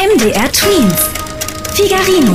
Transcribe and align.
MDR 0.00 0.50
Twins. 0.50 1.10
Figarino. 1.74 2.32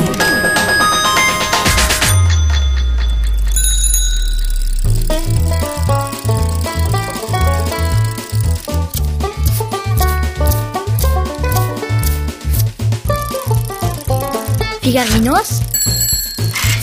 Figarinos 14.84 15.62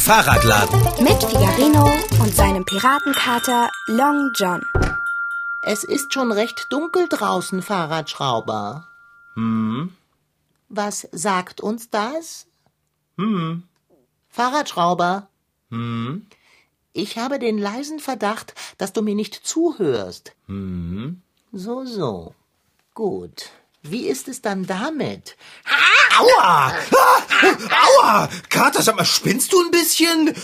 Fahrradladen. 0.01 0.81
mit 0.99 1.23
Figarino 1.23 1.89
und 2.19 2.35
seinem 2.35 2.65
Piratenkater 2.65 3.71
Long 3.87 4.33
John. 4.35 4.63
Es 5.63 5.85
ist 5.85 6.13
schon 6.13 6.33
recht 6.33 6.73
dunkel 6.73 7.07
draußen, 7.09 7.63
Fahrradschrauber. 7.63 8.89
Hm. 9.37 9.93
Was 10.75 11.07
sagt 11.13 11.61
uns 11.61 11.91
das? 11.91 12.47
Hm. 13.19 13.65
Fahrradschrauber. 14.31 15.29
Hm. 15.71 16.27
Ich 16.95 17.19
habe 17.19 17.39
den 17.39 17.59
leisen 17.59 18.01
Verdacht, 18.01 18.55
dass 18.79 18.95
du 18.95 19.03
mir 19.03 19.15
nicht 19.15 19.35
zuhörst. 19.35 20.33
Hm. 20.47 21.21
So, 21.53 21.85
so. 21.85 22.35
Gut. 22.95 23.51
Wie 23.83 24.07
ist 24.07 24.29
es 24.29 24.41
dann 24.41 24.65
damit? 24.65 25.37
Aua! 26.19 26.73
Ah, 26.73 27.21
aua! 27.85 28.29
Kater, 28.49 28.81
sag 28.81 28.97
mal, 28.97 29.05
spinnst 29.05 29.53
du 29.53 29.61
ein 29.61 29.73
bisschen? 29.73 30.35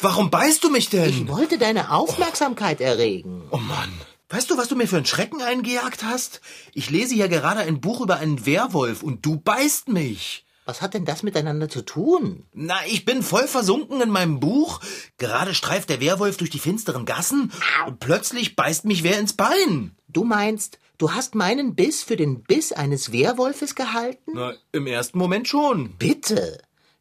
Warum 0.00 0.30
beißt 0.30 0.64
du 0.64 0.68
mich 0.68 0.90
denn? 0.90 1.10
Ich 1.10 1.28
wollte 1.28 1.58
deine 1.58 1.92
Aufmerksamkeit 1.92 2.80
erregen. 2.80 3.44
Oh 3.52 3.58
Mann. 3.58 3.92
Weißt 4.28 4.50
du, 4.50 4.58
was 4.58 4.66
du 4.66 4.74
mir 4.74 4.88
für 4.88 4.96
einen 4.96 5.06
Schrecken 5.06 5.40
eingejagt 5.40 6.02
hast? 6.02 6.40
Ich 6.74 6.90
lese 6.90 7.14
hier 7.14 7.28
gerade 7.28 7.60
ein 7.60 7.80
Buch 7.80 8.00
über 8.00 8.16
einen 8.16 8.44
Werwolf 8.44 9.04
und 9.04 9.24
du 9.24 9.36
beißt 9.36 9.88
mich. 9.88 10.44
Was 10.64 10.82
hat 10.82 10.94
denn 10.94 11.04
das 11.04 11.22
miteinander 11.22 11.68
zu 11.68 11.82
tun? 11.82 12.44
Na, 12.52 12.74
ich 12.88 13.04
bin 13.04 13.22
voll 13.22 13.46
versunken 13.46 14.00
in 14.00 14.10
meinem 14.10 14.40
Buch. 14.40 14.80
Gerade 15.16 15.54
streift 15.54 15.90
der 15.90 16.00
Werwolf 16.00 16.38
durch 16.38 16.50
die 16.50 16.58
finsteren 16.58 17.04
Gassen 17.04 17.52
und 17.86 18.00
plötzlich 18.00 18.56
beißt 18.56 18.84
mich 18.84 19.04
wer 19.04 19.20
ins 19.20 19.34
Bein. 19.34 19.94
Du 20.08 20.24
meinst, 20.24 20.80
du 20.98 21.12
hast 21.12 21.36
meinen 21.36 21.76
Biss 21.76 22.02
für 22.02 22.16
den 22.16 22.42
Biss 22.42 22.72
eines 22.72 23.12
Werwolfes 23.12 23.76
gehalten? 23.76 24.32
Na, 24.34 24.54
im 24.72 24.88
ersten 24.88 25.18
Moment 25.18 25.46
schon. 25.46 25.90
Bitte. 25.98 26.58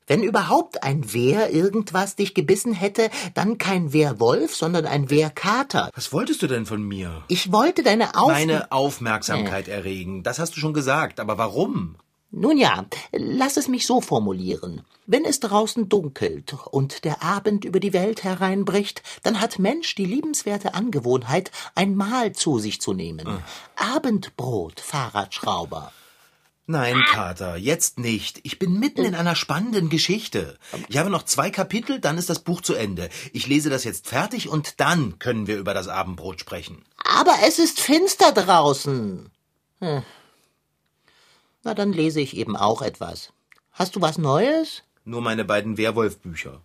Wenn 0.08 0.22
überhaupt 0.22 0.84
ein 0.84 1.14
Wehr 1.14 1.52
irgendwas 1.52 2.16
dich 2.16 2.34
gebissen 2.34 2.74
hätte, 2.74 3.10
dann 3.34 3.58
kein 3.58 3.92
Wehrwolf, 3.92 4.56
sondern 4.56 4.86
ein 4.86 5.10
Wehrkater. 5.10 5.90
Was 5.96 6.14
wolltest 6.14 6.44
du 6.44 6.48
denn 6.48 6.66
von 6.66 6.84
mir? 6.84 7.24
Ich 7.28 7.52
wollte 7.52 7.82
deine 7.82 8.16
Auf... 8.16 8.30
Meine 8.30 8.72
Aufmerksamkeit 8.72 9.68
erregen. 9.68 10.22
Das 10.22 10.38
hast 10.38 10.56
du 10.56 10.60
schon 10.60 10.74
gesagt. 10.74 11.20
Aber 11.20 11.38
warum? 11.38 11.96
Nun 12.30 12.58
ja, 12.58 12.86
lass 13.14 13.56
es 13.56 13.68
mich 13.68 13.88
so 13.88 14.02
formulieren. 14.02 14.82
Wenn 15.08 15.24
es 15.24 15.40
draußen 15.40 15.88
dunkelt 15.88 16.54
und 16.70 17.06
der 17.06 17.24
Abend 17.24 17.64
über 17.64 17.80
die 17.80 17.94
Welt 17.94 18.24
hereinbricht, 18.24 19.04
dann 19.24 19.40
hat 19.40 19.58
Mensch 19.58 19.96
die 19.96 20.06
liebenswerte 20.06 20.74
Angewohnheit, 20.74 21.52
ein 21.76 21.96
Mahl 21.96 22.34
zu 22.34 22.60
sich 22.60 22.82
zu 22.82 22.94
nehmen. 22.94 23.40
Abendbrot, 23.76 24.82
Fahrradschrauber. 24.82 25.92
Nein, 26.68 27.04
Kater, 27.12 27.58
jetzt 27.58 28.00
nicht. 28.00 28.40
Ich 28.42 28.58
bin 28.58 28.80
mitten 28.80 29.06
in 29.06 29.14
einer 29.14 29.36
spannenden 29.36 29.90
Geschichte. 29.90 30.58
Ich 30.90 30.98
habe 30.98 31.12
noch 31.12 31.24
zwei 31.24 31.52
Kapitel, 31.52 32.00
dann 32.00 32.18
ist 32.18 32.30
das 32.30 32.40
Buch 32.40 32.62
zu 32.62 32.74
Ende. 32.74 33.10
Ich 33.34 33.46
lese 33.46 33.70
das 33.70 33.84
jetzt 33.84 34.08
fertig 34.08 34.50
und 34.50 34.80
dann 34.80 35.20
können 35.20 35.46
wir 35.46 35.58
über 35.58 35.76
das 35.76 35.88
Abendbrot 35.88 36.40
sprechen. 36.40 36.84
Aber 36.98 37.36
es 37.46 37.60
ist 37.60 37.80
finster 37.80 38.32
draußen. 38.32 39.30
Hm. 39.80 40.04
Na, 41.64 41.76
dann 41.76 41.94
lese 41.94 42.20
ich 42.20 42.36
eben 42.36 42.58
auch 42.58 42.82
etwas. 42.82 43.32
Hast 43.72 43.96
du 43.96 44.02
was 44.02 44.18
Neues? 44.18 44.82
Nur 45.04 45.22
meine 45.22 45.46
beiden 45.46 45.78
Werwolf-Bücher. 45.78 46.62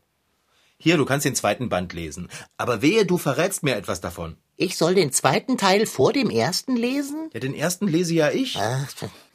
Hier, 0.78 0.96
du 0.96 1.04
kannst 1.04 1.26
den 1.26 1.34
zweiten 1.34 1.68
Band 1.68 1.92
lesen. 1.92 2.28
Aber 2.56 2.80
wehe, 2.80 3.04
du 3.04 3.18
verrätst 3.18 3.62
mir 3.62 3.76
etwas 3.76 4.00
davon. 4.00 4.38
Ich 4.56 4.78
soll 4.78 4.94
den 4.94 5.12
zweiten 5.12 5.58
Teil 5.58 5.84
vor 5.84 6.14
dem 6.14 6.30
ersten 6.30 6.74
lesen? 6.74 7.28
Ja, 7.34 7.40
den 7.40 7.54
ersten 7.54 7.86
lese 7.86 8.14
ja 8.14 8.30
ich. 8.30 8.56
Ach, 8.58 8.88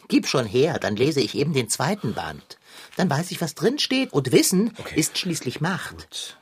gib 0.08 0.28
schon 0.28 0.46
her, 0.46 0.80
dann 0.80 0.96
lese 0.96 1.22
ich 1.22 1.36
eben 1.36 1.54
den 1.54 1.70
zweiten 1.70 2.14
Band. 2.14 2.58
Dann 2.98 3.10
weiß 3.10 3.32
ich, 3.32 3.42
was 3.42 3.56
drin 3.56 3.80
steht. 3.80 4.14
Und 4.14 4.32
Wissen 4.32 4.74
Okay. 4.78 5.00
ist 5.00 5.18
schließlich 5.18 5.62
Macht. 5.62 6.38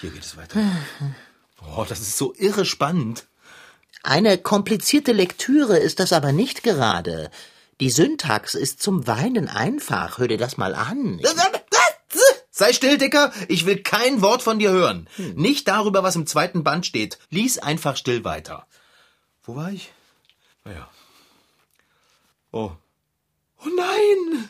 Hier 0.00 0.10
geht 0.10 0.22
es 0.24 0.36
weiter. 0.36 0.60
Oh, 1.76 1.84
das 1.88 2.00
ist 2.00 2.16
so 2.18 2.34
irre 2.36 2.64
spannend. 2.64 3.26
Eine 4.02 4.36
komplizierte 4.36 5.12
Lektüre 5.12 5.78
ist 5.78 6.00
das 6.00 6.12
aber 6.12 6.32
nicht 6.32 6.62
gerade. 6.62 7.30
Die 7.80 7.90
Syntax 7.90 8.54
ist 8.54 8.82
zum 8.82 9.06
Weinen 9.06 9.48
einfach. 9.48 10.18
Hör 10.18 10.28
dir 10.28 10.38
das 10.38 10.56
mal 10.56 10.74
an. 10.74 11.20
Sei 12.50 12.72
still, 12.72 12.98
Dicker. 12.98 13.32
Ich 13.48 13.64
will 13.64 13.82
kein 13.82 14.20
Wort 14.20 14.42
von 14.42 14.58
dir 14.58 14.70
hören. 14.70 15.08
Nicht 15.34 15.68
darüber, 15.68 16.02
was 16.02 16.16
im 16.16 16.26
zweiten 16.26 16.62
Band 16.64 16.84
steht. 16.84 17.18
Lies 17.30 17.58
einfach 17.58 17.96
still 17.96 18.24
weiter. 18.24 18.66
Wo 19.44 19.56
war 19.56 19.70
ich? 19.72 19.92
Naja. 20.64 20.88
Oh. 22.54 22.70
Oh 23.64 23.68
nein! 23.74 24.48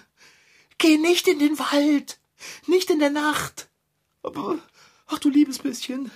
Geh 0.78 0.96
nicht 0.98 1.28
in 1.28 1.38
den 1.38 1.56
Wald. 1.60 2.18
Nicht 2.66 2.90
in 2.90 2.98
der 2.98 3.10
Nacht. 3.10 3.68
Aber, 4.24 4.58
ach 5.06 5.20
du 5.20 5.30
liebes 5.30 5.60
bisschen. 5.60 6.10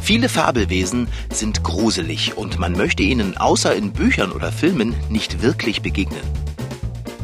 Viele 0.00 0.28
Fabelwesen 0.28 1.08
sind 1.32 1.64
gruselig 1.64 2.36
und 2.36 2.60
man 2.60 2.72
möchte 2.72 3.02
ihnen 3.02 3.36
außer 3.36 3.74
in 3.74 3.92
Büchern 3.92 4.30
oder 4.30 4.52
Filmen 4.52 4.94
nicht 5.08 5.42
wirklich 5.42 5.82
begegnen. 5.82 6.22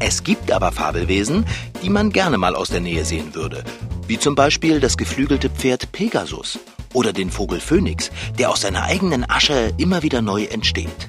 Es 0.00 0.24
gibt 0.24 0.50
aber 0.50 0.72
Fabelwesen, 0.72 1.44
die 1.82 1.90
man 1.90 2.10
gerne 2.10 2.38
mal 2.38 2.56
aus 2.56 2.70
der 2.70 2.80
Nähe 2.80 3.04
sehen 3.04 3.36
würde. 3.36 3.62
Wie 4.08 4.18
zum 4.18 4.34
Beispiel 4.34 4.80
das 4.80 4.96
geflügelte 4.96 5.48
Pferd 5.48 5.92
Pegasus 5.92 6.58
oder 6.92 7.12
den 7.12 7.30
Vogel 7.30 7.60
Phönix, 7.60 8.10
der 8.36 8.50
aus 8.50 8.62
seiner 8.62 8.82
eigenen 8.82 9.28
Asche 9.28 9.72
immer 9.76 10.02
wieder 10.02 10.22
neu 10.22 10.44
entsteht. 10.44 11.08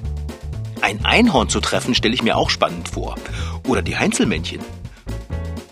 Ein 0.90 1.04
Einhorn 1.04 1.48
zu 1.48 1.60
treffen 1.60 1.94
stelle 1.94 2.14
ich 2.14 2.24
mir 2.24 2.36
auch 2.36 2.50
spannend 2.50 2.88
vor. 2.88 3.14
Oder 3.68 3.80
die 3.80 3.96
Heinzelmännchen. 3.96 4.60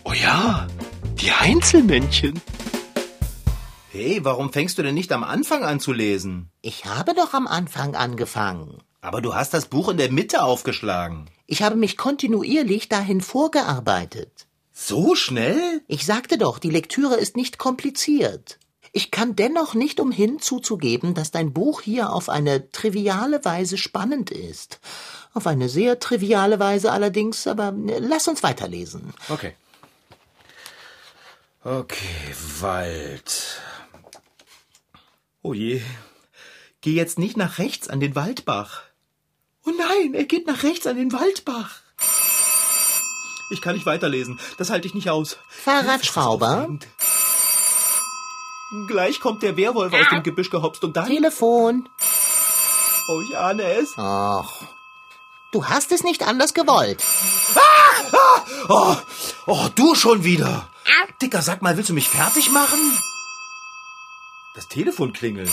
Oh 0.05 0.13
ja, 0.13 0.69
die 1.21 1.33
Heinzelmännchen. 1.33 2.41
Hey, 3.91 4.21
warum 4.23 4.53
fängst 4.53 4.79
du 4.79 4.85
denn 4.85 4.95
nicht 4.95 5.11
am 5.11 5.25
Anfang 5.25 5.65
an 5.65 5.81
zu 5.81 5.93
lesen? 5.93 6.53
Ich 6.63 6.85
habe 6.85 7.15
doch 7.15 7.35
am 7.35 7.49
Anfang 7.49 7.97
angefangen. 7.97 8.79
Aber 9.01 9.21
du 9.21 9.35
hast 9.35 9.53
das 9.55 9.67
Buch 9.67 9.89
in 9.89 9.97
der 9.97 10.13
Mitte 10.13 10.45
aufgeschlagen. 10.45 11.29
Ich 11.49 11.65
habe 11.65 11.75
mich 11.75 11.97
kontinuierlich 11.97 12.89
dahin 12.89 13.21
vorgearbeitet. 13.21 14.47
So 14.73 15.17
schnell? 15.17 15.83
Ich 15.89 16.07
sagte 16.07 16.39
doch, 16.39 16.61
die 16.61 16.71
Lektüre 16.71 17.17
ist 17.17 17.35
nicht 17.35 17.59
kompliziert. 17.59 18.61
Ich 18.99 19.13
kann 19.13 19.37
dennoch 19.37 19.75
nicht 19.75 20.01
umhin 20.01 20.41
zuzugeben, 20.41 21.15
dass 21.15 21.31
dein 21.31 21.53
Buch 21.53 21.83
hier 21.83 22.13
auf 22.13 22.29
eine 22.29 22.73
triviale 22.73 23.45
Weise 23.45 23.79
spannend 23.79 24.33
ist. 24.33 24.81
Auf 25.35 25.47
eine 25.47 25.69
sehr 25.69 26.01
triviale 26.01 26.59
Weise 26.59 26.91
allerdings, 26.91 27.47
aber 27.47 27.69
äh, 27.69 28.01
lass 28.01 28.27
uns 28.27 28.43
weiterlesen. 28.43 29.15
Okay. 29.29 29.55
Okay, 31.63 32.35
Wald. 32.59 33.61
Oh 35.43 35.55
je. 35.55 35.81
Geh 36.81 36.95
jetzt 36.95 37.21
nicht 37.21 37.37
nach 37.37 37.59
rechts 37.59 37.87
an 37.87 38.01
den 38.01 38.17
Waldbach. 38.17 38.83
Oh 39.65 39.71
nein, 39.79 40.15
er 40.15 40.25
geht 40.25 40.49
nach 40.49 40.65
rechts 40.65 40.89
an 40.89 40.97
den 40.97 41.13
Waldbach. 41.13 41.83
Ich 43.53 43.63
kann 43.63 43.77
nicht 43.77 43.87
weiterlesen. 43.87 44.41
Das 44.59 44.71
halte 44.71 44.89
ich 44.89 44.95
nicht 44.95 45.09
aus. 45.09 45.39
Fahrradschrauber? 45.51 46.49
Hilfe, 46.49 46.73
ist 46.73 46.81
das 46.81 46.89
aufregend. 46.89 46.89
Gleich 48.87 49.21
kommt 49.21 49.43
der 49.43 49.57
Werwolf 49.57 49.95
aus 49.95 50.09
dem 50.11 50.23
Gebüsch 50.23 50.51
gehopst 50.51 50.85
und 50.85 50.97
dann. 50.97 51.07
Telefon. 51.07 51.89
Oh, 53.09 53.21
ich 53.23 53.39
ahne 53.39 53.63
es. 53.63 53.95
Ach, 53.97 54.53
du 55.53 55.65
hast 55.65 55.91
es 55.93 56.05
nicht 56.05 56.23
anders 56.27 56.53
gewollt. 56.53 57.03
Oh, 58.69 58.97
oh, 59.47 59.69
du 59.75 59.95
schon 59.95 60.25
wieder. 60.25 60.69
Dicker, 61.23 61.41
sag 61.41 61.63
mal, 61.63 61.77
willst 61.77 61.89
du 61.89 61.95
mich 61.95 62.09
fertig 62.09 62.51
machen? 62.51 62.79
Das 64.55 64.69
Telefon 64.69 65.13
klingelt. 65.13 65.51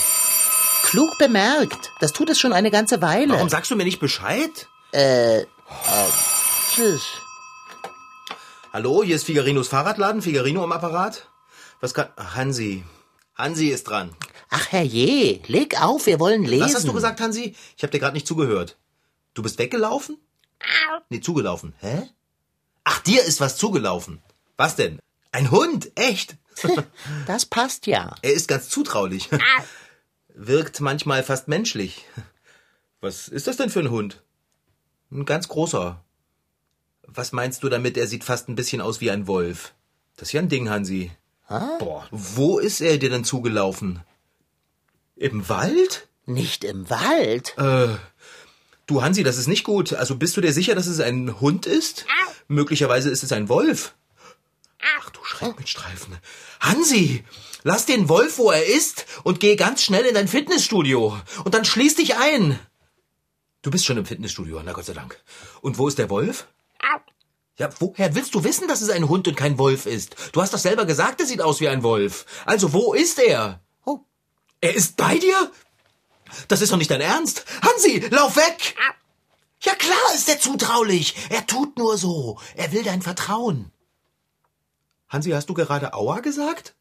Klug 0.83 1.18
bemerkt. 1.18 1.91
Das 2.00 2.11
tut 2.11 2.29
es 2.29 2.39
schon 2.39 2.51
eine 2.53 2.71
ganze 2.71 3.01
Weile. 3.01 3.33
Warum 3.33 3.50
sagst 3.50 3.71
du 3.71 3.75
mir 3.75 3.85
nicht 3.85 4.00
Bescheid? 4.00 4.68
Tschüss. 6.73 7.03
Hallo, 8.73 9.03
hier 9.03 9.15
ist 9.15 9.25
Figarinos 9.25 9.69
Fahrradladen. 9.69 10.21
Figarino 10.21 10.63
am 10.63 10.73
Apparat. 10.73 11.29
Was 11.79 11.94
kann... 11.94 12.09
Hansi. 12.18 12.83
Hansi 13.35 13.67
ist 13.67 13.85
dran. 13.85 14.15
Ach 14.49 14.71
herrje, 14.71 15.41
leg 15.47 15.81
auf, 15.81 16.05
wir 16.05 16.19
wollen 16.19 16.43
lesen. 16.43 16.65
Was 16.65 16.75
hast 16.75 16.87
du 16.87 16.93
gesagt, 16.93 17.19
Hansi? 17.19 17.55
Ich 17.75 17.83
habe 17.83 17.91
dir 17.91 17.99
gerade 17.99 18.13
nicht 18.13 18.27
zugehört. 18.27 18.77
Du 19.33 19.43
bist 19.43 19.59
weggelaufen? 19.59 20.17
Nee, 21.09 21.19
zugelaufen. 21.19 21.73
Hä? 21.79 22.09
Ach, 22.85 22.99
dir 23.01 23.23
ist 23.23 23.41
was 23.41 23.57
zugelaufen. 23.57 24.21
Was 24.55 24.75
denn? 24.75 24.99
Ein 25.31 25.51
Hund? 25.51 25.91
Echt? 25.95 26.37
Das 27.27 27.45
passt 27.45 27.85
ja. 27.85 28.15
Er 28.21 28.31
ist 28.31 28.47
ganz 28.47 28.69
zutraulich. 28.69 29.29
Wirkt 30.33 30.79
manchmal 30.79 31.21
fast 31.23 31.49
menschlich. 31.49 32.05
Was 33.01 33.27
ist 33.27 33.47
das 33.47 33.57
denn 33.57 33.69
für 33.69 33.81
ein 33.81 33.89
Hund? 33.91 34.23
Ein 35.11 35.25
ganz 35.25 35.49
großer. 35.49 36.01
Was 37.03 37.33
meinst 37.33 37.63
du 37.63 37.69
damit, 37.69 37.97
er 37.97 38.07
sieht 38.07 38.23
fast 38.23 38.47
ein 38.47 38.55
bisschen 38.55 38.79
aus 38.79 39.01
wie 39.01 39.11
ein 39.11 39.27
Wolf? 39.27 39.73
Das 40.15 40.29
ist 40.29 40.33
ja 40.33 40.41
ein 40.41 40.49
Ding, 40.49 40.69
Hansi. 40.69 41.11
Boah, 41.47 42.07
wo 42.12 42.59
ist 42.59 42.81
er 42.81 42.97
dir 42.97 43.09
denn 43.09 43.24
zugelaufen? 43.24 44.01
Im 45.15 45.47
Wald? 45.47 46.07
Nicht 46.25 46.63
im 46.63 46.89
Wald. 46.89 47.57
Äh, 47.57 47.95
du 48.88 49.01
Hansi, 49.03 49.24
das 49.24 49.38
ist 49.38 49.47
nicht 49.47 49.63
gut. 49.63 49.94
Also 49.94 50.15
bist 50.15 50.36
du 50.36 50.42
dir 50.42 50.53
sicher, 50.53 50.75
dass 50.75 50.88
es 50.88 51.00
ein 51.00 51.39
Hund 51.39 51.65
ist? 51.65 52.06
Möglicherweise 52.47 53.09
ist 53.09 53.24
es 53.24 53.31
ein 53.31 53.47
Wolf. 53.47 53.94
Ach 55.00 55.09
du 55.12 55.24
Schreck 55.24 55.57
mit 55.57 55.69
Streifen. 55.69 56.18
Hansi, 56.59 57.24
lass 57.63 57.86
den 57.86 58.09
Wolf, 58.09 58.38
wo 58.38 58.51
er 58.51 58.65
ist, 58.65 59.06
und 59.24 59.39
geh 59.39 59.56
ganz 59.56 59.83
schnell 59.83 60.06
in 60.06 60.15
dein 60.15 60.27
Fitnessstudio. 60.27 61.18
Und 61.44 61.53
dann 61.53 61.65
schließ 61.65 61.95
dich 61.95 62.18
ein. 62.18 62.59
Du 63.62 63.71
bist 63.71 63.86
schon 63.86 63.97
im 63.97 64.06
Fitnessstudio, 64.06 64.62
na 64.63 64.74
Gott 64.74 64.86
sei 64.86 64.94
Dank. 64.94 65.19
Und 65.62 65.77
wo 65.77 65.88
ist 65.88 65.97
der 65.97 66.09
Wolf? 66.09 66.47
Ja, 67.57 67.69
woher 67.80 68.16
willst 68.16 68.36
du 68.36 68.44
wissen, 68.44 68.68
dass 68.68 68.81
es 68.81 68.90
ein 68.90 69.07
Hund 69.07 69.28
und 69.28 69.38
kein 69.38 69.57
Wolf 69.57 69.86
ist? 69.86 70.16
Du 70.34 70.42
hast 70.42 70.54
doch 70.54 70.60
selber 70.60 70.86
gesagt, 70.86 71.22
er 71.22 71.25
sieht 71.25 71.42
aus 71.42 71.62
wie 71.62 71.69
ein 71.69 71.84
Wolf. 71.84 72.25
Also 72.46 72.74
wo 72.74 72.94
ist 72.94 73.18
er? 73.19 73.62
Oh. 73.86 74.00
Er 74.60 74.75
ist 74.75 74.98
bei 74.98 75.18
dir? 75.18 75.52
Das 76.50 76.62
ist 76.62 76.72
doch 76.72 76.78
nicht 76.78 76.92
dein 76.92 77.02
Ernst. 77.02 77.46
Hansi, 77.62 78.00
lauf 78.10 78.36
weg! 78.36 78.75
Ja 79.62 79.74
klar 79.74 80.13
ist 80.13 80.28
er 80.28 80.40
zutraulich. 80.40 81.16
Er 81.30 81.48
tut 81.48 81.78
nur 81.78 81.98
so. 81.98 82.40
Er 82.56 82.74
will 82.74 82.84
dein 82.84 83.02
Vertrauen. 83.02 83.72
Hansi, 85.07 85.31
hast 85.31 85.48
du 85.48 85.54
gerade 85.54 85.94
Aua 85.94 86.19
gesagt? 86.19 86.75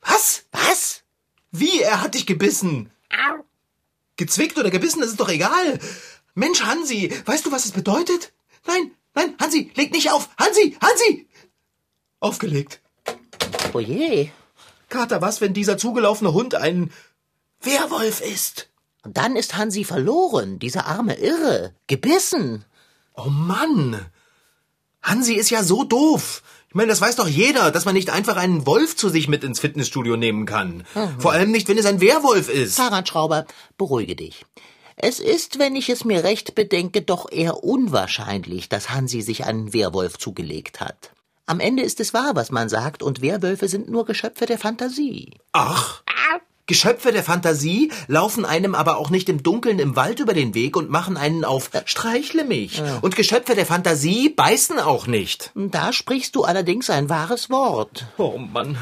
Was? 0.00 0.44
Was? 0.50 1.02
Wie? 1.52 1.80
Er 1.80 2.02
hat 2.02 2.14
dich 2.14 2.26
gebissen. 2.26 2.90
Gezwickt 4.16 4.58
oder 4.58 4.70
gebissen, 4.70 5.00
das 5.00 5.10
ist 5.10 5.20
doch 5.20 5.28
egal. 5.28 5.78
Mensch, 6.34 6.62
Hansi, 6.62 7.14
weißt 7.26 7.46
du, 7.46 7.52
was 7.52 7.64
es 7.64 7.72
bedeutet? 7.72 8.32
Nein, 8.66 8.90
nein, 9.14 9.34
Hansi, 9.40 9.70
leg 9.74 9.92
nicht 9.92 10.10
auf. 10.10 10.28
Hansi, 10.38 10.76
Hansi! 10.80 11.28
Aufgelegt. 12.20 12.80
Oje. 13.72 14.30
Kater, 14.88 15.22
was, 15.22 15.40
wenn 15.40 15.54
dieser 15.54 15.78
zugelaufene 15.78 16.32
Hund 16.32 16.54
ein 16.54 16.92
Werwolf 17.60 18.20
ist? 18.20 18.68
Und 19.02 19.16
dann 19.16 19.36
ist 19.36 19.56
Hansi 19.56 19.84
verloren, 19.84 20.58
dieser 20.58 20.86
arme 20.86 21.14
Irre. 21.14 21.74
Gebissen. 21.86 22.64
Oh 23.14 23.30
Mann! 23.30 24.06
Hansi 25.02 25.34
ist 25.34 25.50
ja 25.50 25.62
so 25.62 25.84
doof. 25.84 26.42
Ich 26.68 26.74
meine, 26.74 26.88
das 26.88 27.00
weiß 27.00 27.16
doch 27.16 27.26
jeder, 27.26 27.70
dass 27.70 27.84
man 27.84 27.94
nicht 27.94 28.10
einfach 28.10 28.36
einen 28.36 28.66
Wolf 28.66 28.96
zu 28.96 29.08
sich 29.08 29.26
mit 29.26 29.42
ins 29.42 29.58
Fitnessstudio 29.58 30.16
nehmen 30.16 30.46
kann. 30.46 30.84
Vor 31.18 31.32
allem 31.32 31.50
nicht, 31.50 31.66
wenn 31.68 31.78
es 31.78 31.86
ein 31.86 32.00
Werwolf 32.00 32.48
ist. 32.48 32.76
Fahrradschrauber, 32.76 33.46
beruhige 33.76 34.14
dich. 34.14 34.44
Es 35.02 35.18
ist, 35.18 35.58
wenn 35.58 35.76
ich 35.76 35.88
es 35.88 36.04
mir 36.04 36.24
recht 36.24 36.54
bedenke, 36.54 37.00
doch 37.00 37.32
eher 37.32 37.64
unwahrscheinlich, 37.64 38.68
dass 38.68 38.90
Hansi 38.90 39.22
sich 39.22 39.46
einen 39.46 39.72
Werwolf 39.72 40.18
zugelegt 40.18 40.80
hat. 40.80 41.12
Am 41.46 41.58
Ende 41.58 41.82
ist 41.82 42.00
es 42.00 42.12
wahr, 42.12 42.32
was 42.34 42.50
man 42.50 42.68
sagt, 42.68 43.02
und 43.02 43.22
Werwölfe 43.22 43.66
sind 43.66 43.88
nur 43.88 44.04
Geschöpfe 44.04 44.44
der 44.44 44.58
Fantasie. 44.58 45.30
Ach. 45.52 46.02
Geschöpfe 46.66 47.12
der 47.12 47.24
Fantasie 47.24 47.90
laufen 48.08 48.44
einem 48.44 48.74
aber 48.74 48.98
auch 48.98 49.08
nicht 49.08 49.30
im 49.30 49.42
Dunkeln 49.42 49.78
im 49.78 49.96
Wald 49.96 50.20
über 50.20 50.34
den 50.34 50.54
Weg 50.54 50.76
und 50.76 50.90
machen 50.90 51.16
einen 51.16 51.46
auf 51.46 51.70
Streichle 51.86 52.44
mich. 52.44 52.82
Und 53.00 53.16
Geschöpfe 53.16 53.54
der 53.54 53.66
Fantasie 53.66 54.28
beißen 54.28 54.78
auch 54.78 55.06
nicht. 55.06 55.50
Da 55.54 55.94
sprichst 55.94 56.36
du 56.36 56.44
allerdings 56.44 56.90
ein 56.90 57.08
wahres 57.08 57.48
Wort. 57.48 58.06
Oh 58.18 58.36
Mann. 58.36 58.76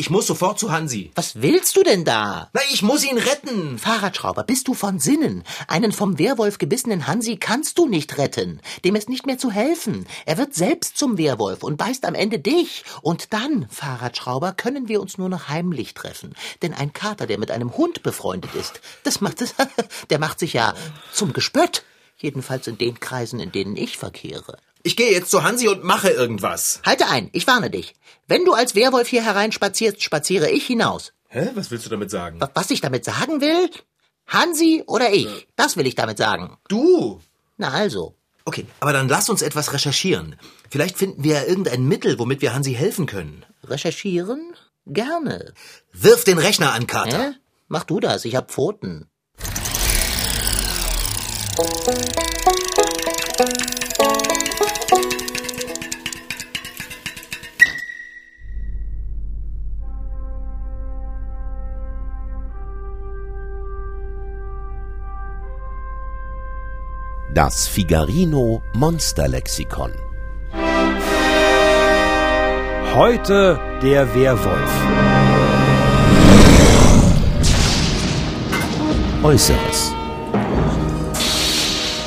Ich 0.00 0.10
muss 0.10 0.28
sofort 0.28 0.60
zu 0.60 0.70
Hansi. 0.70 1.10
Was 1.16 1.42
willst 1.42 1.74
du 1.74 1.82
denn 1.82 2.04
da? 2.04 2.50
Na, 2.52 2.60
ich 2.70 2.82
muss 2.82 3.04
ihn 3.04 3.18
retten. 3.18 3.80
Fahrradschrauber, 3.80 4.44
bist 4.44 4.68
du 4.68 4.74
von 4.74 5.00
Sinnen? 5.00 5.42
Einen 5.66 5.90
vom 5.90 6.20
Werwolf 6.20 6.58
gebissenen 6.58 7.08
Hansi 7.08 7.36
kannst 7.36 7.78
du 7.78 7.88
nicht 7.88 8.16
retten. 8.16 8.60
Dem 8.84 8.94
ist 8.94 9.08
nicht 9.08 9.26
mehr 9.26 9.38
zu 9.38 9.50
helfen. 9.50 10.06
Er 10.24 10.38
wird 10.38 10.54
selbst 10.54 10.96
zum 10.96 11.18
Werwolf 11.18 11.64
und 11.64 11.78
beißt 11.78 12.04
am 12.04 12.14
Ende 12.14 12.38
dich. 12.38 12.84
Und 13.02 13.32
dann, 13.32 13.66
Fahrradschrauber, 13.70 14.52
können 14.52 14.86
wir 14.86 15.00
uns 15.00 15.18
nur 15.18 15.28
noch 15.28 15.48
heimlich 15.48 15.94
treffen. 15.94 16.36
Denn 16.62 16.74
ein 16.74 16.92
Kater, 16.92 17.26
der 17.26 17.40
mit 17.40 17.50
einem 17.50 17.76
Hund 17.76 18.04
befreundet 18.04 18.54
ist, 18.54 18.80
das 19.02 19.20
macht 19.20 19.42
es, 19.42 19.56
der 20.10 20.20
macht 20.20 20.38
sich 20.38 20.52
ja 20.52 20.74
zum 21.12 21.32
Gespött. 21.32 21.82
Jedenfalls 22.18 22.68
in 22.68 22.78
den 22.78 23.00
Kreisen, 23.00 23.40
in 23.40 23.50
denen 23.50 23.74
ich 23.74 23.98
verkehre. 23.98 24.58
Ich 24.82 24.96
gehe 24.96 25.10
jetzt 25.12 25.30
zu 25.30 25.42
Hansi 25.42 25.68
und 25.68 25.84
mache 25.84 26.10
irgendwas. 26.10 26.80
Halte 26.84 27.08
ein, 27.08 27.28
ich 27.32 27.46
warne 27.46 27.70
dich. 27.70 27.94
Wenn 28.26 28.44
du 28.44 28.52
als 28.52 28.74
Werwolf 28.74 29.08
hier 29.08 29.24
hereinspazierst, 29.24 30.02
spaziere 30.02 30.50
ich 30.50 30.66
hinaus. 30.66 31.12
Hä? 31.28 31.50
Was 31.54 31.70
willst 31.70 31.84
du 31.86 31.90
damit 31.90 32.10
sagen? 32.10 32.40
Wa- 32.40 32.50
Was 32.54 32.70
ich 32.70 32.80
damit 32.80 33.04
sagen 33.04 33.40
will? 33.40 33.70
Hansi 34.26 34.84
oder 34.86 35.12
ich? 35.12 35.48
Das 35.56 35.76
will 35.76 35.86
ich 35.86 35.94
damit 35.94 36.18
sagen. 36.18 36.56
Du. 36.68 37.20
Na 37.56 37.70
also. 37.70 38.14
Okay, 38.44 38.66
aber 38.80 38.92
dann 38.92 39.08
lass 39.08 39.28
uns 39.28 39.42
etwas 39.42 39.72
recherchieren. 39.72 40.36
Vielleicht 40.70 40.96
finden 40.96 41.24
wir 41.24 41.34
ja 41.34 41.44
irgendein 41.44 41.84
Mittel, 41.86 42.18
womit 42.18 42.40
wir 42.40 42.54
Hansi 42.54 42.72
helfen 42.74 43.06
können. 43.06 43.44
Recherchieren? 43.64 44.54
Gerne. 44.86 45.52
Wirf 45.92 46.24
den 46.24 46.38
Rechner 46.38 46.72
an, 46.72 46.86
Kater. 46.86 47.18
Hä? 47.18 47.34
Mach 47.68 47.84
du 47.84 48.00
das, 48.00 48.24
ich 48.24 48.36
hab 48.36 48.50
Pfoten. 48.50 49.10
Das 67.38 67.68
Figarino 67.68 68.62
Monsterlexikon. 68.74 69.92
Heute 72.96 73.60
der 73.80 74.12
Werwolf. 74.12 74.72
Äußeres. 79.22 79.94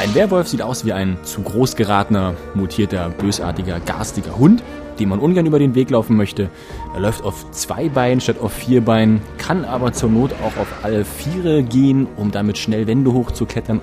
Ein 0.02 0.14
Werwolf 0.14 0.50
sieht 0.50 0.62
aus 0.62 0.84
wie 0.84 0.92
ein 0.92 1.18
zu 1.24 1.44
groß 1.44 1.78
geratener, 1.78 2.36
mutierter, 2.54 3.08
bösartiger, 3.12 3.80
garstiger 3.80 4.38
Hund, 4.38 4.62
dem 5.00 5.08
man 5.08 5.20
ungern 5.20 5.46
über 5.46 5.60
den 5.60 5.76
Weg 5.76 5.92
laufen 5.92 6.18
möchte. 6.18 6.50
Er 6.94 7.00
läuft 7.00 7.24
auf 7.24 7.50
zwei 7.52 7.88
Beinen 7.88 8.20
statt 8.20 8.42
auf 8.42 8.52
vier 8.52 8.84
Beinen, 8.84 9.22
kann 9.38 9.64
aber 9.64 9.94
zur 9.94 10.10
Not 10.10 10.34
auch 10.44 10.60
auf 10.60 10.68
alle 10.84 11.06
Viere 11.06 11.64
gehen, 11.64 12.10
um 12.18 12.32
damit 12.32 12.58
schnell 12.58 12.86
Wände 12.86 13.14
hochzuklettern. 13.14 13.80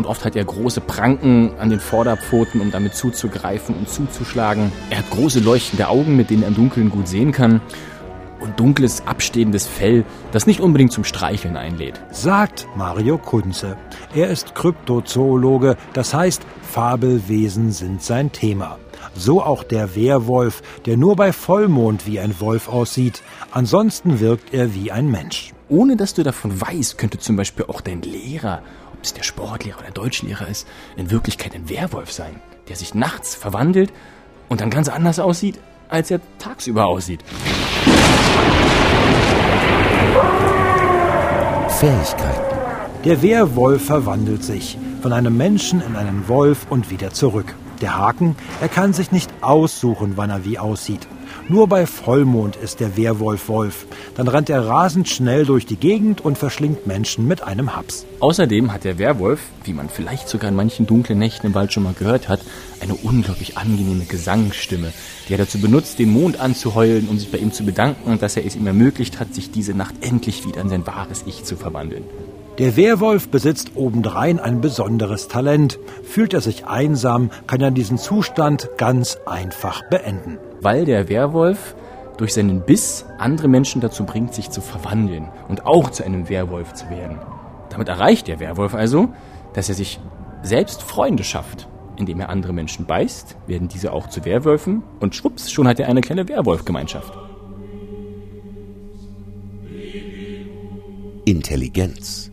Und 0.00 0.06
oft 0.06 0.24
hat 0.24 0.34
er 0.34 0.46
große 0.46 0.80
Pranken 0.80 1.50
an 1.58 1.68
den 1.68 1.78
Vorderpfoten, 1.78 2.62
um 2.62 2.70
damit 2.70 2.94
zuzugreifen 2.94 3.74
und 3.74 3.90
zuzuschlagen. 3.90 4.72
Er 4.88 5.00
hat 5.00 5.10
große 5.10 5.40
leuchtende 5.40 5.88
Augen, 5.88 6.16
mit 6.16 6.30
denen 6.30 6.40
er 6.40 6.48
im 6.48 6.54
Dunkeln 6.54 6.88
gut 6.88 7.06
sehen 7.06 7.32
kann. 7.32 7.60
Und 8.40 8.58
dunkles, 8.58 9.02
abstehendes 9.06 9.66
Fell, 9.66 10.06
das 10.32 10.46
nicht 10.46 10.60
unbedingt 10.60 10.90
zum 10.90 11.04
Streicheln 11.04 11.58
einlädt. 11.58 12.00
Sagt 12.10 12.66
Mario 12.76 13.18
Kunze. 13.18 13.76
Er 14.14 14.30
ist 14.30 14.54
Kryptozoologe, 14.54 15.76
das 15.92 16.14
heißt, 16.14 16.40
Fabelwesen 16.62 17.70
sind 17.70 18.02
sein 18.02 18.32
Thema. 18.32 18.78
So 19.14 19.42
auch 19.42 19.64
der 19.64 19.94
Werwolf, 19.96 20.62
der 20.86 20.96
nur 20.96 21.14
bei 21.14 21.30
Vollmond 21.30 22.06
wie 22.06 22.20
ein 22.20 22.40
Wolf 22.40 22.70
aussieht. 22.70 23.20
Ansonsten 23.50 24.18
wirkt 24.18 24.54
er 24.54 24.74
wie 24.74 24.90
ein 24.92 25.10
Mensch. 25.10 25.52
Ohne 25.68 25.96
dass 25.96 26.14
du 26.14 26.22
davon 26.22 26.58
weißt, 26.58 26.98
könnte 26.98 27.18
zum 27.18 27.36
Beispiel 27.36 27.66
auch 27.68 27.80
dein 27.80 28.02
Lehrer, 28.02 28.62
es 29.04 29.14
der 29.14 29.22
Sportlehrer 29.22 29.78
oder 29.78 29.86
der 29.86 29.94
Deutschlehrer 29.94 30.48
ist, 30.48 30.66
in 30.96 31.10
Wirklichkeit 31.10 31.54
ein 31.54 31.68
Werwolf 31.68 32.12
sein, 32.12 32.40
der 32.68 32.76
sich 32.76 32.94
nachts 32.94 33.34
verwandelt 33.34 33.92
und 34.48 34.60
dann 34.60 34.70
ganz 34.70 34.88
anders 34.88 35.18
aussieht, 35.18 35.58
als 35.88 36.10
er 36.10 36.20
tagsüber 36.38 36.86
aussieht. 36.86 37.24
Fähigkeiten. 41.80 42.50
Der 43.04 43.22
Werwolf 43.22 43.86
verwandelt 43.86 44.44
sich 44.44 44.76
von 45.00 45.14
einem 45.14 45.36
Menschen 45.36 45.80
in 45.80 45.96
einen 45.96 46.28
Wolf 46.28 46.66
und 46.68 46.90
wieder 46.90 47.10
zurück. 47.10 47.54
Der 47.80 47.96
Haken, 47.96 48.36
er 48.60 48.68
kann 48.68 48.92
sich 48.92 49.10
nicht 49.10 49.30
aussuchen, 49.40 50.12
wann 50.16 50.28
er 50.28 50.44
wie 50.44 50.58
aussieht. 50.58 51.08
Nur 51.50 51.66
bei 51.66 51.84
Vollmond 51.84 52.54
ist 52.54 52.78
der 52.78 52.96
Werwolf 52.96 53.48
Wolf. 53.48 53.84
Dann 54.14 54.28
rennt 54.28 54.48
er 54.48 54.68
rasend 54.68 55.08
schnell 55.08 55.44
durch 55.44 55.66
die 55.66 55.74
Gegend 55.74 56.20
und 56.20 56.38
verschlingt 56.38 56.86
Menschen 56.86 57.26
mit 57.26 57.42
einem 57.42 57.74
Haps. 57.74 58.06
Außerdem 58.20 58.72
hat 58.72 58.84
der 58.84 58.98
Werwolf, 58.98 59.40
wie 59.64 59.72
man 59.72 59.88
vielleicht 59.88 60.28
sogar 60.28 60.48
in 60.48 60.54
manchen 60.54 60.86
dunklen 60.86 61.18
Nächten 61.18 61.48
im 61.48 61.54
Wald 61.54 61.72
schon 61.72 61.82
mal 61.82 61.92
gehört 61.98 62.28
hat, 62.28 62.38
eine 62.78 62.94
unglaublich 62.94 63.58
angenehme 63.58 64.04
Gesangsstimme, 64.04 64.92
die 65.28 65.34
er 65.34 65.38
dazu 65.38 65.60
benutzt, 65.60 65.98
den 65.98 66.12
Mond 66.12 66.38
anzuheulen, 66.38 67.08
um 67.08 67.18
sich 67.18 67.32
bei 67.32 67.38
ihm 67.38 67.50
zu 67.50 67.64
bedanken 67.64 68.16
dass 68.20 68.36
er 68.36 68.46
es 68.46 68.54
ihm 68.54 68.68
ermöglicht 68.68 69.18
hat, 69.18 69.34
sich 69.34 69.50
diese 69.50 69.74
Nacht 69.74 69.96
endlich 70.02 70.46
wieder 70.46 70.60
in 70.60 70.68
sein 70.68 70.86
wahres 70.86 71.24
Ich 71.26 71.42
zu 71.42 71.56
verwandeln. 71.56 72.04
Der 72.58 72.76
Werwolf 72.76 73.28
besitzt 73.28 73.72
obendrein 73.74 74.38
ein 74.38 74.60
besonderes 74.60 75.28
Talent. 75.28 75.78
Fühlt 76.02 76.34
er 76.34 76.40
sich 76.40 76.66
einsam, 76.66 77.30
kann 77.46 77.60
er 77.60 77.70
diesen 77.70 77.98
Zustand 77.98 78.70
ganz 78.76 79.18
einfach 79.26 79.82
beenden. 79.88 80.38
weil 80.62 80.84
der 80.84 81.08
Werwolf 81.08 81.74
durch 82.18 82.34
seinen 82.34 82.60
Biss 82.60 83.06
andere 83.16 83.48
Menschen 83.48 83.80
dazu 83.80 84.04
bringt, 84.04 84.34
sich 84.34 84.50
zu 84.50 84.60
verwandeln 84.60 85.30
und 85.48 85.64
auch 85.64 85.90
zu 85.90 86.04
einem 86.04 86.28
Werwolf 86.28 86.74
zu 86.74 86.90
werden. 86.90 87.18
Damit 87.70 87.88
erreicht 87.88 88.28
der 88.28 88.40
Werwolf 88.40 88.74
also, 88.74 89.08
dass 89.54 89.70
er 89.70 89.74
sich 89.74 90.00
selbst 90.42 90.82
Freunde 90.82 91.24
schafft 91.24 91.66
indem 92.00 92.18
er 92.20 92.30
andere 92.30 92.52
Menschen 92.52 92.86
beißt, 92.86 93.36
werden 93.46 93.68
diese 93.68 93.92
auch 93.92 94.08
zu 94.08 94.24
Werwölfen 94.24 94.82
und 94.98 95.14
schwupps, 95.14 95.52
schon 95.52 95.68
hat 95.68 95.78
er 95.78 95.88
eine 95.88 96.00
kleine 96.00 96.28
Werwolfgemeinschaft. 96.28 97.12
Intelligenz. 101.26 102.32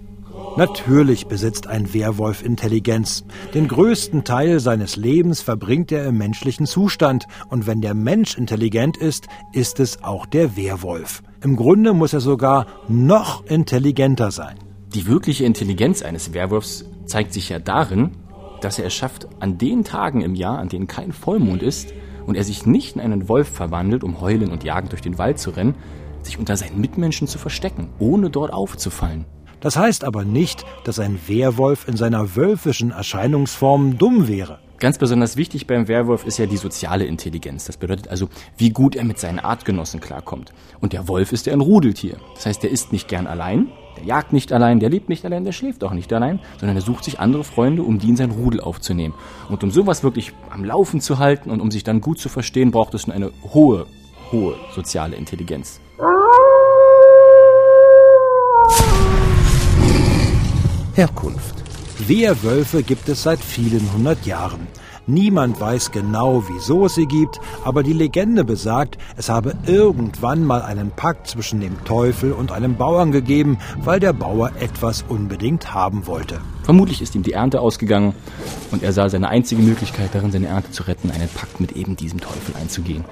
Natürlich 0.57 1.27
besitzt 1.27 1.67
ein 1.67 1.93
Werwolf 1.93 2.43
Intelligenz. 2.43 3.23
Den 3.53 3.67
größten 3.67 4.23
Teil 4.23 4.59
seines 4.59 4.95
Lebens 4.95 5.39
verbringt 5.39 5.91
er 5.91 6.07
im 6.07 6.17
menschlichen 6.17 6.65
Zustand. 6.65 7.27
Und 7.49 7.67
wenn 7.67 7.79
der 7.79 7.93
Mensch 7.93 8.35
intelligent 8.35 8.97
ist, 8.97 9.27
ist 9.53 9.79
es 9.79 10.03
auch 10.03 10.25
der 10.25 10.57
Werwolf. 10.57 11.21
Im 11.43 11.57
Grunde 11.57 11.93
muss 11.93 12.13
er 12.13 12.21
sogar 12.21 12.65
noch 12.87 13.45
intelligenter 13.45 14.31
sein. 14.31 14.55
Die 14.95 15.05
wirkliche 15.05 15.45
Intelligenz 15.45 16.01
eines 16.01 16.33
Werwolfs 16.33 16.85
zeigt 17.05 17.33
sich 17.33 17.49
ja 17.49 17.59
darin, 17.59 18.17
dass 18.59 18.79
er 18.79 18.87
es 18.87 18.95
schafft, 18.95 19.27
an 19.39 19.59
den 19.59 19.83
Tagen 19.83 20.21
im 20.21 20.33
Jahr, 20.33 20.57
an 20.57 20.69
denen 20.69 20.87
kein 20.87 21.11
Vollmond 21.11 21.61
ist 21.61 21.93
und 22.25 22.33
er 22.33 22.43
sich 22.43 22.65
nicht 22.65 22.95
in 22.95 23.01
einen 23.01 23.29
Wolf 23.29 23.47
verwandelt, 23.47 24.03
um 24.03 24.21
heulen 24.21 24.49
und 24.49 24.63
jagend 24.63 24.91
durch 24.91 25.03
den 25.03 25.19
Wald 25.19 25.37
zu 25.37 25.51
rennen, 25.51 25.75
sich 26.23 26.39
unter 26.39 26.57
seinen 26.57 26.81
Mitmenschen 26.81 27.27
zu 27.27 27.37
verstecken, 27.37 27.89
ohne 27.99 28.31
dort 28.31 28.51
aufzufallen. 28.51 29.25
Das 29.59 29.75
heißt 29.75 30.03
aber 30.03 30.23
nicht, 30.23 30.65
dass 30.83 30.99
ein 30.99 31.19
Werwolf 31.27 31.87
in 31.87 31.97
seiner 31.97 32.35
wölfischen 32.35 32.91
Erscheinungsform 32.91 33.97
dumm 33.97 34.27
wäre. 34.27 34.59
Ganz 34.79 34.99
besonders 34.99 35.37
wichtig 35.37 35.65
beim 35.65 35.87
Werwolf 35.87 36.23
ist 36.25 36.37
ja 36.37 36.45
die 36.45 36.57
soziale 36.57 37.05
Intelligenz. 37.05 37.65
Das 37.65 37.77
bedeutet 37.77 38.09
also, 38.09 38.29
wie 38.57 38.69
gut 38.69 38.95
er 38.95 39.05
mit 39.05 39.17
seinen 39.17 39.39
Artgenossen 39.39 39.99
klarkommt. 39.99 40.53
Und 40.79 40.93
der 40.93 41.07
Wolf 41.07 41.31
ist 41.31 41.47
ja 41.47 41.53
ein 41.53 41.61
Rudeltier. 41.61 42.17
Das 42.35 42.45
heißt, 42.45 42.61
der 42.61 42.69
ist 42.69 42.91
nicht 42.91 43.07
gern 43.07 43.25
allein, 43.25 43.71
der 43.97 44.05
jagt 44.05 44.33
nicht 44.33 44.53
allein, 44.53 44.79
der 44.79 44.91
lebt 44.91 45.09
nicht 45.09 45.25
allein, 45.25 45.45
der 45.45 45.51
schläft 45.51 45.83
auch 45.83 45.93
nicht 45.93 46.13
allein, 46.13 46.39
sondern 46.59 46.77
er 46.77 46.83
sucht 46.83 47.05
sich 47.05 47.19
andere 47.19 47.43
Freunde, 47.43 47.81
um 47.81 47.97
die 47.97 48.09
in 48.09 48.17
sein 48.17 48.29
Rudel 48.29 48.61
aufzunehmen. 48.61 49.15
Und 49.49 49.63
um 49.63 49.71
sowas 49.71 50.03
wirklich 50.03 50.33
am 50.51 50.63
Laufen 50.63 51.01
zu 51.01 51.17
halten 51.17 51.49
und 51.49 51.59
um 51.59 51.71
sich 51.71 51.83
dann 51.83 51.99
gut 51.99 52.19
zu 52.19 52.29
verstehen, 52.29 52.69
braucht 52.69 52.93
es 52.93 53.09
eine 53.09 53.31
hohe, 53.53 53.87
hohe 54.31 54.55
soziale 54.75 55.15
Intelligenz. 55.15 55.81
Herkunft. 60.97 61.53
Wehrwölfe 62.07 62.81
gibt 62.81 63.07
es 63.07 63.21
seit 63.21 63.39
vielen 63.39 63.93
hundert 63.93 64.25
Jahren. 64.25 64.65
Niemand 65.05 65.61
weiß 65.61 65.91
genau, 65.91 66.43
wieso 66.49 66.87
es 66.87 66.95
sie 66.95 67.05
gibt, 67.05 67.39
aber 67.63 67.83
die 67.83 67.93
Legende 67.93 68.43
besagt, 68.43 68.97
es 69.15 69.29
habe 69.29 69.53
irgendwann 69.67 70.43
mal 70.43 70.63
einen 70.63 70.89
Pakt 70.89 71.27
zwischen 71.27 71.61
dem 71.61 71.83
Teufel 71.85 72.33
und 72.33 72.51
einem 72.51 72.77
Bauern 72.77 73.11
gegeben, 73.11 73.59
weil 73.83 73.99
der 73.99 74.11
Bauer 74.11 74.51
etwas 74.59 75.05
unbedingt 75.07 75.71
haben 75.71 76.07
wollte. 76.07 76.41
Vermutlich 76.63 77.03
ist 77.03 77.13
ihm 77.13 77.21
die 77.21 77.33
Ernte 77.33 77.61
ausgegangen 77.61 78.15
und 78.71 78.81
er 78.81 78.91
sah 78.91 79.07
seine 79.07 79.29
einzige 79.29 79.61
Möglichkeit 79.61 80.09
darin, 80.15 80.31
seine 80.31 80.47
Ernte 80.47 80.71
zu 80.71 80.81
retten, 80.87 81.11
einen 81.11 81.29
Pakt 81.29 81.59
mit 81.59 81.73
eben 81.73 81.95
diesem 81.95 82.19
Teufel 82.19 82.55
einzugehen. 82.59 83.05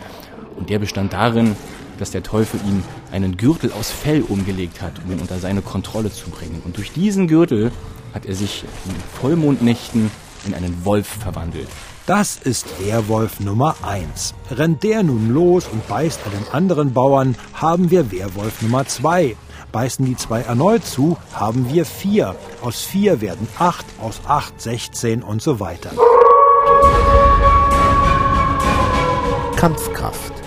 Und 0.58 0.72
der 0.72 0.80
bestand 0.80 1.13
darin, 1.13 1.56
dass 2.00 2.12
der 2.12 2.24
Teufel 2.24 2.60
ihm 2.68 2.84
einen 3.12 3.38
Gürtel 3.38 3.72
aus 3.72 3.92
Fell 3.92 4.22
umgelegt 4.22 4.82
hat, 4.82 4.94
um 5.04 5.12
ihn 5.12 5.20
unter 5.20 5.40
seine 5.40 5.62
Kontrolle 5.62 6.12
zu 6.12 6.30
bringen. 6.30 6.62
Und 6.66 6.78
durch 6.78 6.92
diesen 6.92 7.28
Gürtel 7.28 7.72
hat 8.14 8.25
er 8.25 8.36
sich 8.36 8.64
in 8.86 8.96
Vollmondnächten 9.20 10.12
in 10.46 10.54
einen 10.54 10.86
Wolf 10.86 11.08
verwandelt. 11.08 11.68
Das 12.06 12.38
ist 12.38 12.68
Werwolf 12.86 13.40
Nummer 13.40 13.75
1. 13.82 14.36
Rennt 14.52 14.84
der 14.84 15.02
nun 15.02 15.34
los 15.34 15.68
und 15.68 15.88
beißt 15.88 16.20
einen 16.25 16.46
anderen 16.52 16.94
Bauern, 16.94 17.36
haben 17.54 17.90
wir 17.90 18.12
Werwolf 18.12 18.62
Nummer 18.62 18.86
2. 18.86 19.36
Beißen 19.72 20.06
die 20.06 20.16
zwei 20.16 20.42
erneut 20.42 20.86
zu, 20.86 21.18
haben 21.34 21.68
wir 21.74 21.86
4. 21.86 22.36
Aus 22.62 22.82
4 22.82 23.22
werden 23.22 23.48
8, 23.58 23.86
aus 24.02 24.22
8 24.28 24.62
16 24.62 25.24
und 25.24 25.42
so 25.42 25.60
weiter. 25.60 25.92
Kampfkraft. 29.56 30.45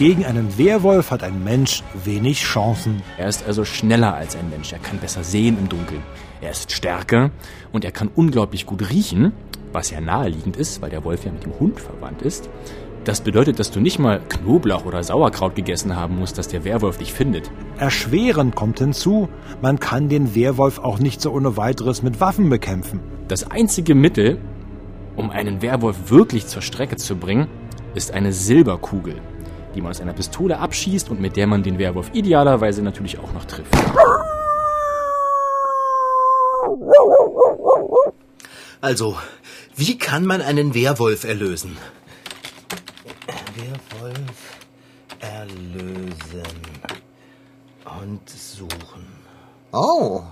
Gegen 0.00 0.24
einen 0.24 0.56
Werwolf 0.56 1.10
hat 1.10 1.22
ein 1.22 1.44
Mensch 1.44 1.82
wenig 2.04 2.40
Chancen. 2.40 3.02
Er 3.18 3.28
ist 3.28 3.46
also 3.46 3.66
schneller 3.66 4.14
als 4.14 4.34
ein 4.34 4.48
Mensch, 4.48 4.72
er 4.72 4.78
kann 4.78 4.98
besser 4.98 5.22
sehen 5.22 5.58
im 5.58 5.68
Dunkeln. 5.68 6.02
Er 6.40 6.52
ist 6.52 6.72
stärker 6.72 7.30
und 7.70 7.84
er 7.84 7.92
kann 7.92 8.08
unglaublich 8.08 8.64
gut 8.64 8.88
riechen, 8.88 9.34
was 9.74 9.90
ja 9.90 10.00
naheliegend 10.00 10.56
ist, 10.56 10.80
weil 10.80 10.88
der 10.88 11.04
Wolf 11.04 11.26
ja 11.26 11.32
mit 11.32 11.44
dem 11.44 11.52
Hund 11.60 11.78
verwandt 11.80 12.22
ist. 12.22 12.48
Das 13.04 13.20
bedeutet, 13.20 13.58
dass 13.58 13.72
du 13.72 13.78
nicht 13.78 13.98
mal 13.98 14.22
Knoblauch 14.26 14.86
oder 14.86 15.02
Sauerkraut 15.02 15.54
gegessen 15.54 15.94
haben 15.94 16.18
musst, 16.18 16.38
dass 16.38 16.48
der 16.48 16.64
Werwolf 16.64 16.96
dich 16.96 17.12
findet. 17.12 17.50
Erschwerend 17.76 18.56
kommt 18.56 18.78
hinzu, 18.78 19.28
man 19.60 19.80
kann 19.80 20.08
den 20.08 20.34
Werwolf 20.34 20.78
auch 20.78 20.98
nicht 20.98 21.20
so 21.20 21.30
ohne 21.30 21.58
weiteres 21.58 22.02
mit 22.02 22.20
Waffen 22.22 22.48
bekämpfen. 22.48 23.00
Das 23.28 23.50
einzige 23.50 23.94
Mittel, 23.94 24.38
um 25.16 25.28
einen 25.28 25.60
Werwolf 25.60 26.10
wirklich 26.10 26.46
zur 26.46 26.62
Strecke 26.62 26.96
zu 26.96 27.16
bringen, 27.16 27.48
ist 27.94 28.14
eine 28.14 28.32
Silberkugel, 28.32 29.16
die 29.74 29.80
man 29.80 29.90
aus 29.90 30.00
einer 30.00 30.12
Pistole 30.12 30.58
abschießt 30.58 31.10
und 31.10 31.20
mit 31.20 31.36
der 31.36 31.46
man 31.46 31.62
den 31.62 31.78
Werwolf 31.78 32.10
idealerweise 32.12 32.82
natürlich 32.82 33.18
auch 33.18 33.32
noch 33.32 33.44
trifft. 33.44 33.74
Also, 38.80 39.16
wie 39.76 39.98
kann 39.98 40.24
man 40.24 40.40
einen 40.40 40.74
Werwolf 40.74 41.24
erlösen? 41.24 41.76
Werwolf 43.54 44.58
erlösen 45.20 46.52
und 48.00 48.28
suchen. 48.28 49.06
Oh, 49.72 50.22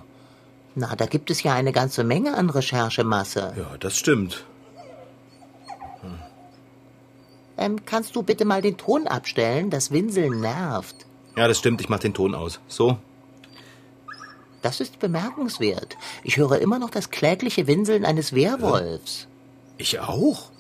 na, 0.75 0.95
da 0.97 1.07
gibt 1.07 1.31
es 1.31 1.43
ja 1.43 1.55
eine 1.55 1.73
ganze 1.73 2.05
Menge 2.05 2.37
an 2.37 2.51
Recherchemasse. 2.51 3.53
Ja, 3.57 3.77
das 3.79 3.99
stimmt. 3.99 4.45
Ähm, 7.59 7.85
kannst 7.85 8.15
du 8.17 8.23
bitte 8.23 8.45
mal 8.45 8.63
den 8.63 8.77
Ton 8.77 9.07
abstellen? 9.07 9.69
Das 9.69 9.91
Winseln 9.91 10.41
nervt. 10.41 10.95
Ja, 11.37 11.49
das 11.49 11.59
stimmt. 11.59 11.81
Ich 11.81 11.89
mach 11.89 11.99
den 11.99 12.15
Ton 12.15 12.35
aus. 12.35 12.61
So. 12.69 12.99
Das 14.63 14.81
ist 14.81 14.99
bemerkenswert. 14.99 15.97
Ich 16.25 16.37
höre 16.37 16.59
immer 16.59 16.79
noch 16.79 16.91
das 16.91 17.11
klägliche 17.11 17.67
Winseln 17.67 18.05
eines 18.05 18.35
Werwolfs. 18.35 19.29
Ich 19.77 20.01
auch? 20.01 20.51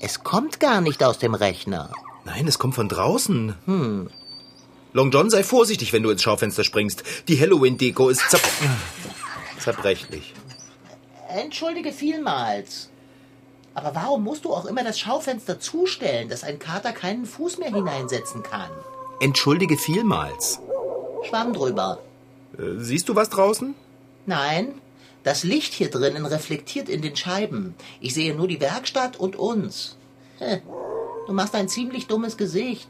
Es 0.00 0.22
kommt 0.22 0.60
gar 0.60 0.80
nicht 0.80 1.02
aus 1.02 1.18
dem 1.18 1.34
Rechner. 1.34 1.90
Nein, 2.24 2.46
es 2.46 2.58
kommt 2.58 2.74
von 2.74 2.88
draußen. 2.88 3.54
Hm. 3.66 4.10
Long 4.92 5.10
John, 5.10 5.30
sei 5.30 5.42
vorsichtig, 5.42 5.92
wenn 5.92 6.02
du 6.02 6.10
ins 6.10 6.22
Schaufenster 6.22 6.64
springst. 6.64 7.02
Die 7.28 7.40
Halloween-Deko 7.40 8.08
ist 8.08 8.28
zer 8.30 8.38
zerbrechlich. 9.58 10.34
Entschuldige 11.28 11.92
vielmals. 11.92 12.90
Aber 13.74 13.94
warum 13.94 14.24
musst 14.24 14.44
du 14.44 14.52
auch 14.52 14.66
immer 14.66 14.84
das 14.84 14.98
Schaufenster 14.98 15.58
zustellen, 15.58 16.28
dass 16.28 16.44
ein 16.44 16.58
Kater 16.58 16.92
keinen 16.92 17.24
Fuß 17.24 17.58
mehr 17.58 17.72
hineinsetzen 17.72 18.42
kann? 18.42 18.70
Entschuldige 19.20 19.78
vielmals. 19.78 20.60
Schwamm 21.28 21.52
drüber. 21.52 21.98
Äh, 22.58 22.78
siehst 22.78 23.08
du 23.08 23.14
was 23.14 23.30
draußen? 23.30 23.74
Nein, 24.26 24.74
das 25.24 25.44
Licht 25.44 25.72
hier 25.72 25.90
drinnen 25.90 26.26
reflektiert 26.26 26.88
in 26.88 27.02
den 27.02 27.16
Scheiben. 27.16 27.74
Ich 28.00 28.14
sehe 28.14 28.34
nur 28.34 28.48
die 28.48 28.60
Werkstatt 28.60 29.16
und 29.18 29.36
uns. 29.36 29.96
Du 31.26 31.32
machst 31.32 31.54
ein 31.54 31.68
ziemlich 31.68 32.08
dummes 32.08 32.36
Gesicht. 32.36 32.88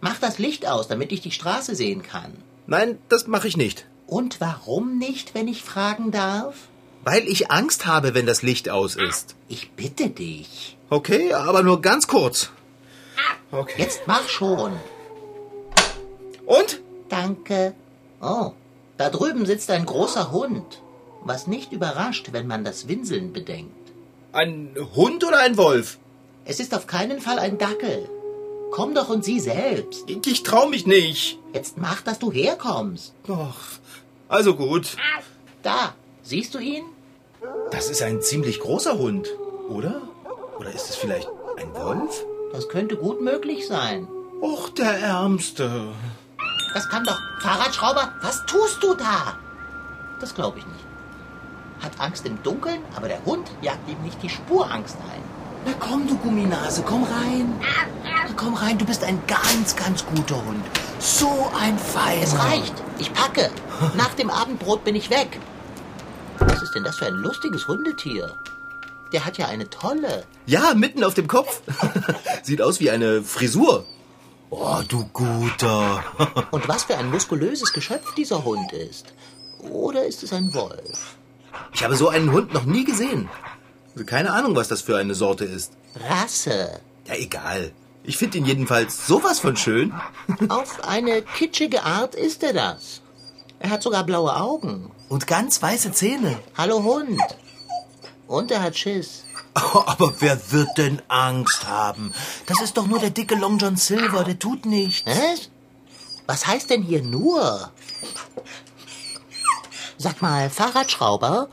Mach 0.00 0.18
das 0.18 0.38
Licht 0.38 0.66
aus, 0.66 0.88
damit 0.88 1.12
ich 1.12 1.20
die 1.20 1.30
Straße 1.30 1.74
sehen 1.74 2.02
kann. 2.02 2.32
Nein, 2.66 2.98
das 3.10 3.26
mache 3.26 3.46
ich 3.46 3.58
nicht. 3.58 3.84
Und 4.06 4.40
warum 4.40 4.98
nicht, 4.98 5.34
wenn 5.34 5.48
ich 5.48 5.62
fragen 5.62 6.10
darf? 6.10 6.54
Weil 7.04 7.28
ich 7.28 7.50
Angst 7.50 7.86
habe, 7.86 8.14
wenn 8.14 8.26
das 8.26 8.42
Licht 8.42 8.70
aus 8.70 8.96
ist. 8.96 9.36
Ich 9.48 9.72
bitte 9.72 10.08
dich. 10.08 10.76
Okay, 10.88 11.34
aber 11.34 11.62
nur 11.62 11.82
ganz 11.82 12.06
kurz. 12.06 12.50
Okay. 13.50 13.82
Jetzt 13.82 14.02
mach 14.06 14.28
schon. 14.28 14.72
Und? 16.46 16.80
Danke. 17.08 17.74
Oh, 18.20 18.52
da 18.96 19.10
drüben 19.10 19.44
sitzt 19.44 19.70
ein 19.70 19.84
großer 19.86 20.32
Hund. 20.32 20.80
Was 21.22 21.46
nicht 21.46 21.72
überrascht, 21.72 22.28
wenn 22.32 22.46
man 22.46 22.64
das 22.64 22.88
Winseln 22.88 23.32
bedenkt. 23.32 23.92
Ein 24.32 24.74
Hund 24.94 25.24
oder 25.24 25.40
ein 25.40 25.56
Wolf? 25.56 25.98
Es 26.44 26.58
ist 26.58 26.74
auf 26.74 26.86
keinen 26.86 27.20
Fall 27.20 27.38
ein 27.38 27.58
Dackel. 27.58 28.08
Komm 28.72 28.94
doch 28.94 29.08
und 29.08 29.24
sieh 29.24 29.40
selbst. 29.40 30.04
Ich, 30.08 30.26
ich 30.26 30.42
trau 30.42 30.66
mich 30.66 30.86
nicht. 30.86 31.38
Jetzt 31.52 31.78
mach, 31.78 32.02
dass 32.02 32.18
du 32.18 32.32
herkommst. 32.32 33.14
Och, 33.28 33.54
also 34.28 34.56
gut. 34.56 34.96
Da, 35.62 35.94
siehst 36.22 36.54
du 36.54 36.58
ihn? 36.58 36.84
Das 37.70 37.90
ist 37.90 38.02
ein 38.02 38.22
ziemlich 38.22 38.60
großer 38.60 38.98
Hund, 38.98 39.28
oder? 39.68 40.02
Oder 40.58 40.72
ist 40.72 40.90
es 40.90 40.96
vielleicht 40.96 41.28
ein 41.58 41.74
Wolf? 41.74 42.24
Das 42.52 42.68
könnte 42.68 42.96
gut 42.96 43.20
möglich 43.20 43.66
sein. 43.66 44.06
Och, 44.40 44.68
der 44.70 44.98
Ärmste. 44.98 45.88
Das 46.72 46.88
kann 46.88 47.04
doch. 47.04 47.18
Fahrradschrauber, 47.40 48.12
was 48.22 48.44
tust 48.46 48.82
du 48.82 48.94
da? 48.94 49.38
Das 50.20 50.34
glaube 50.34 50.58
ich 50.58 50.66
nicht. 50.66 50.84
Hat 51.82 51.92
Angst 51.98 52.24
im 52.26 52.42
Dunkeln, 52.42 52.80
aber 52.96 53.08
der 53.08 53.24
Hund 53.24 53.50
jagt 53.60 53.88
ihm 53.88 54.00
nicht 54.02 54.22
die 54.22 54.28
Spurangst 54.28 54.96
ein. 54.96 55.22
Na 55.66 55.72
komm, 55.78 56.06
du 56.06 56.16
Gumminase, 56.18 56.82
komm 56.86 57.04
rein. 57.04 57.60
Na 58.04 58.32
komm 58.36 58.54
rein, 58.54 58.78
du 58.78 58.84
bist 58.84 59.02
ein 59.02 59.20
ganz, 59.26 59.74
ganz 59.76 60.04
guter 60.06 60.36
Hund. 60.36 60.64
So 60.98 61.50
ein 61.58 61.78
Feiner. 61.78 62.22
Es 62.22 62.38
reicht. 62.38 62.74
Ich 62.98 63.12
packe. 63.12 63.50
Nach 63.96 64.14
dem 64.14 64.30
Abendbrot 64.30 64.84
bin 64.84 64.94
ich 64.94 65.10
weg. 65.10 65.38
Was 66.74 66.78
ist 66.78 66.80
denn 66.80 66.90
das 66.90 66.98
für 66.98 67.06
ein 67.06 67.22
lustiges 67.22 67.68
Hundetier? 67.68 68.36
Der 69.12 69.24
hat 69.24 69.38
ja 69.38 69.46
eine 69.46 69.70
tolle. 69.70 70.24
Ja, 70.46 70.74
mitten 70.74 71.04
auf 71.04 71.14
dem 71.14 71.28
Kopf. 71.28 71.60
Sieht 72.42 72.60
aus 72.60 72.80
wie 72.80 72.90
eine 72.90 73.22
Frisur. 73.22 73.84
Oh, 74.50 74.80
du 74.88 75.04
Guter. 75.12 76.02
Und 76.50 76.66
was 76.66 76.82
für 76.82 76.96
ein 76.96 77.12
muskulöses 77.12 77.72
Geschöpf 77.72 78.12
dieser 78.16 78.44
Hund 78.44 78.72
ist. 78.72 79.14
Oder 79.60 80.04
ist 80.04 80.24
es 80.24 80.32
ein 80.32 80.52
Wolf? 80.52 81.14
Ich 81.72 81.84
habe 81.84 81.94
so 81.94 82.08
einen 82.08 82.32
Hund 82.32 82.52
noch 82.52 82.64
nie 82.64 82.82
gesehen. 82.82 83.28
Keine 84.04 84.32
Ahnung, 84.32 84.56
was 84.56 84.66
das 84.66 84.82
für 84.82 84.96
eine 84.96 85.14
Sorte 85.14 85.44
ist. 85.44 85.74
Rasse. 86.10 86.80
Ja, 87.06 87.14
egal. 87.14 87.70
Ich 88.02 88.16
finde 88.18 88.38
ihn 88.38 88.46
jedenfalls 88.46 89.06
sowas 89.06 89.38
von 89.38 89.56
schön. 89.56 89.94
Auf 90.48 90.82
eine 90.82 91.22
kitschige 91.22 91.84
Art 91.84 92.16
ist 92.16 92.42
er 92.42 92.52
das. 92.52 93.00
Er 93.60 93.70
hat 93.70 93.84
sogar 93.84 94.02
blaue 94.02 94.34
Augen. 94.34 94.90
Und 95.08 95.26
ganz 95.26 95.62
weiße 95.62 95.92
Zähne. 95.92 96.38
Hallo 96.56 96.82
Hund. 96.82 97.20
Und 98.26 98.50
er 98.50 98.62
hat 98.62 98.76
Schiss. 98.76 99.24
Oh, 99.54 99.82
aber 99.86 100.14
wer 100.20 100.50
wird 100.52 100.76
denn 100.78 101.02
Angst 101.08 101.66
haben? 101.66 102.12
Das 102.46 102.60
ist 102.60 102.76
doch 102.76 102.86
nur 102.86 102.98
der 102.98 103.10
dicke 103.10 103.34
Long 103.34 103.58
John 103.58 103.76
Silver, 103.76 104.24
der 104.24 104.38
tut 104.38 104.66
nichts. 104.66 105.08
Was? 105.08 105.50
Was 106.26 106.46
heißt 106.46 106.70
denn 106.70 106.82
hier 106.82 107.02
nur? 107.02 107.70
Sag 109.98 110.22
mal, 110.22 110.50
Fahrradschrauber, 110.50 111.48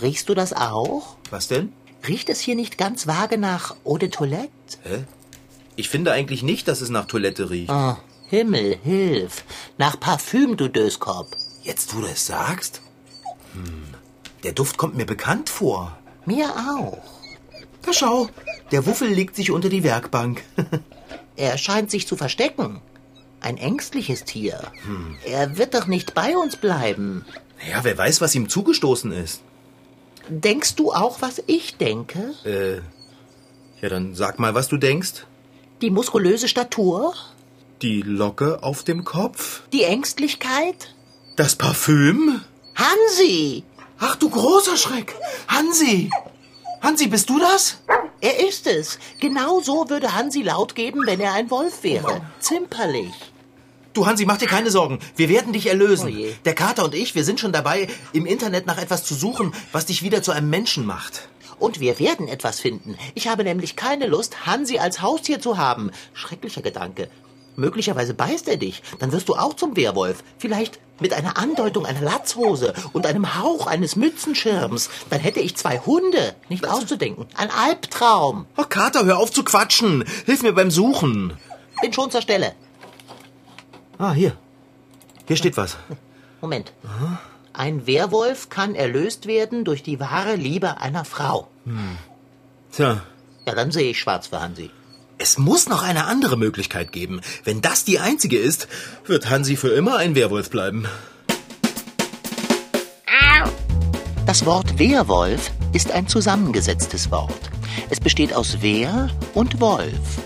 riechst 0.00 0.28
du 0.28 0.34
das 0.34 0.52
auch? 0.52 1.16
Was 1.30 1.48
denn? 1.48 1.72
Riecht 2.06 2.28
es 2.28 2.40
hier 2.40 2.54
nicht 2.54 2.78
ganz 2.78 3.06
vage 3.06 3.36
nach 3.36 3.74
Eau 3.84 3.98
de 3.98 4.08
Toilette? 4.08 4.50
Hä? 4.84 5.04
Ich 5.76 5.88
finde 5.88 6.12
eigentlich 6.12 6.42
nicht, 6.42 6.68
dass 6.68 6.80
es 6.80 6.88
nach 6.88 7.06
Toilette 7.06 7.50
riecht. 7.50 7.70
Oh, 7.70 7.96
Himmel, 8.28 8.78
hilf. 8.82 9.44
Nach 9.76 9.98
Parfüm, 9.98 10.56
du 10.56 10.68
Döskop. 10.68 11.36
Jetzt, 11.62 11.94
wo 11.94 12.00
du 12.00 12.06
es 12.06 12.26
sagst? 12.26 12.80
Hm, 13.54 13.84
der 14.44 14.52
Duft 14.52 14.76
kommt 14.78 14.96
mir 14.96 15.06
bekannt 15.06 15.48
vor. 15.48 15.96
Mir 16.26 16.50
auch. 16.50 16.98
Da 17.82 17.92
schau, 17.92 18.28
der 18.70 18.86
Wuffel 18.86 19.08
legt 19.08 19.34
sich 19.36 19.50
unter 19.50 19.68
die 19.68 19.84
Werkbank. 19.84 20.42
Er 21.34 21.56
scheint 21.56 21.90
sich 21.90 22.06
zu 22.06 22.14
verstecken. 22.16 22.82
Ein 23.40 23.56
ängstliches 23.56 24.24
Tier. 24.24 24.60
Er 25.24 25.56
wird 25.56 25.72
doch 25.74 25.86
nicht 25.86 26.12
bei 26.12 26.36
uns 26.36 26.56
bleiben. 26.56 27.24
ja, 27.68 27.82
wer 27.82 27.96
weiß, 27.96 28.20
was 28.20 28.34
ihm 28.34 28.50
zugestoßen 28.50 29.10
ist. 29.12 29.40
Denkst 30.28 30.74
du 30.74 30.92
auch, 30.92 31.22
was 31.22 31.42
ich 31.46 31.78
denke? 31.78 32.34
Äh, 32.44 32.76
ja, 33.82 33.88
dann 33.88 34.14
sag 34.14 34.38
mal, 34.38 34.54
was 34.54 34.68
du 34.68 34.76
denkst. 34.76 35.24
Die 35.80 35.88
muskulöse 35.90 36.48
Statur? 36.48 37.14
Die 37.80 38.02
Locke 38.02 38.62
auf 38.62 38.84
dem 38.84 39.02
Kopf? 39.04 39.62
Die 39.72 39.84
Ängstlichkeit? 39.84 40.94
Das 41.36 41.56
Parfüm? 41.56 42.42
Hansi! 42.74 43.64
Ach 43.98 44.16
du 44.16 44.28
großer 44.28 44.76
Schreck. 44.76 45.14
Hansi. 45.48 46.10
Hansi, 46.80 47.06
bist 47.06 47.30
du 47.30 47.38
das? 47.38 47.78
Er 48.20 48.46
ist 48.48 48.66
es. 48.66 48.98
Genau 49.20 49.60
so 49.60 49.88
würde 49.88 50.14
Hansi 50.14 50.42
laut 50.42 50.74
geben, 50.74 51.02
wenn 51.06 51.20
er 51.20 51.34
ein 51.34 51.50
Wolf 51.50 51.82
wäre. 51.82 52.20
Zimperlich. 52.40 53.12
Du, 53.92 54.06
Hansi, 54.06 54.24
mach 54.24 54.38
dir 54.38 54.48
keine 54.48 54.70
Sorgen. 54.70 54.98
Wir 55.16 55.28
werden 55.28 55.52
dich 55.52 55.66
erlösen. 55.66 56.16
Oh. 56.16 56.34
Der 56.44 56.54
Kater 56.54 56.84
und 56.84 56.94
ich, 56.94 57.14
wir 57.14 57.24
sind 57.24 57.38
schon 57.38 57.52
dabei, 57.52 57.88
im 58.12 58.26
Internet 58.26 58.66
nach 58.66 58.78
etwas 58.78 59.04
zu 59.04 59.14
suchen, 59.14 59.54
was 59.70 59.86
dich 59.86 60.02
wieder 60.02 60.22
zu 60.22 60.32
einem 60.32 60.50
Menschen 60.50 60.86
macht. 60.86 61.28
Und 61.58 61.78
wir 61.78 61.98
werden 62.00 62.26
etwas 62.26 62.58
finden. 62.58 62.96
Ich 63.14 63.28
habe 63.28 63.44
nämlich 63.44 63.76
keine 63.76 64.06
Lust, 64.06 64.46
Hansi 64.46 64.78
als 64.78 65.00
Haustier 65.02 65.40
zu 65.40 65.58
haben. 65.58 65.90
Schrecklicher 66.14 66.62
Gedanke. 66.62 67.08
Möglicherweise 67.56 68.14
beißt 68.14 68.48
er 68.48 68.56
dich. 68.56 68.82
Dann 68.98 69.12
wirst 69.12 69.28
du 69.28 69.34
auch 69.34 69.54
zum 69.54 69.76
Werwolf. 69.76 70.22
Vielleicht 70.38 70.78
mit 71.00 71.12
einer 71.12 71.36
Andeutung 71.36 71.84
einer 71.86 72.00
Latzhose 72.00 72.72
und 72.92 73.06
einem 73.06 73.38
Hauch 73.42 73.66
eines 73.66 73.96
Mützenschirms. 73.96 74.88
Dann 75.10 75.20
hätte 75.20 75.40
ich 75.40 75.56
zwei 75.56 75.78
Hunde. 75.78 76.34
Nicht 76.48 76.66
auszudenken. 76.66 77.26
Ein 77.36 77.50
Albtraum. 77.50 78.46
Oh, 78.56 78.64
Kater, 78.68 79.04
hör 79.04 79.18
auf 79.18 79.30
zu 79.32 79.42
quatschen. 79.44 80.04
Hilf 80.26 80.42
mir 80.42 80.52
beim 80.52 80.70
Suchen. 80.70 81.34
Bin 81.80 81.92
schon 81.92 82.10
zur 82.10 82.22
Stelle. 82.22 82.54
Ah, 83.98 84.12
hier. 84.12 84.36
Hier 85.26 85.36
steht 85.36 85.56
was. 85.56 85.76
Moment. 86.40 86.72
Ein 87.52 87.86
Werwolf 87.86 88.48
kann 88.48 88.74
erlöst 88.74 89.26
werden 89.26 89.64
durch 89.64 89.82
die 89.82 90.00
wahre 90.00 90.36
Liebe 90.36 90.80
einer 90.80 91.04
Frau. 91.04 91.48
Tja, 92.72 93.02
Ja, 93.46 93.54
dann 93.54 93.70
sehe 93.70 93.90
ich 93.90 94.00
schwarz 94.00 94.28
für 94.28 94.40
Hansi. 94.40 94.70
Es 95.22 95.38
muss 95.38 95.68
noch 95.68 95.84
eine 95.84 96.06
andere 96.06 96.36
Möglichkeit 96.36 96.90
geben. 96.90 97.20
Wenn 97.44 97.62
das 97.62 97.84
die 97.84 98.00
einzige 98.00 98.38
ist, 98.38 98.66
wird 99.06 99.30
Hansi 99.30 99.56
für 99.56 99.68
immer 99.68 99.98
ein 99.98 100.16
Werwolf 100.16 100.50
bleiben. 100.50 100.88
Das 104.26 104.44
Wort 104.44 104.80
Wehrwolf 104.80 105.52
ist 105.72 105.92
ein 105.92 106.08
zusammengesetztes 106.08 107.12
Wort. 107.12 107.50
Es 107.88 108.00
besteht 108.00 108.34
aus 108.34 108.62
Wehr 108.62 109.10
und 109.32 109.60
Wolf. 109.60 110.18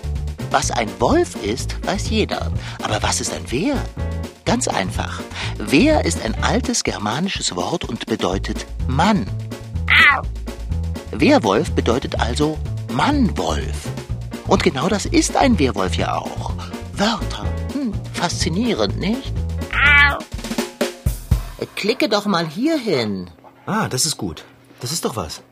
Was 0.51 0.71
ein 0.71 0.89
Wolf 0.99 1.37
ist, 1.45 1.77
weiß 1.87 2.09
jeder. 2.09 2.51
Aber 2.83 3.03
was 3.03 3.21
ist 3.21 3.35
ein 3.35 3.51
Wehr? 3.51 3.77
Ganz 4.47 4.67
einfach. 4.67 5.21
Wehr 5.59 6.07
ist 6.07 6.23
ein 6.23 6.43
altes 6.43 6.85
germanisches 6.85 7.55
Wort 7.55 7.85
und 7.85 8.07
bedeutet 8.07 8.65
Mann. 8.89 9.27
Wehrwolf 11.11 11.73
bedeutet 11.73 12.19
also 12.19 12.57
Mannwolf. 12.91 13.96
Und 14.49 14.63
genau 14.63 14.89
das 14.89 15.07
ist 15.07 15.37
ein 15.37 15.59
Wehrwolf 15.59 15.95
ja 15.97 16.17
auch. 16.17 16.55
Wörter. 16.95 17.45
Hm, 17.73 17.93
faszinierend, 18.13 18.99
nicht? 18.99 19.33
Klicke 21.75 22.09
doch 22.09 22.27
mal 22.27 22.47
hier 22.47 22.79
hin. 22.79 23.31
Ah, 23.67 23.89
das 23.89 24.07
ist 24.07 24.17
gut. 24.17 24.45
Das 24.81 24.93
ist 24.93 25.05
doch 25.05 25.15
was. 25.15 25.43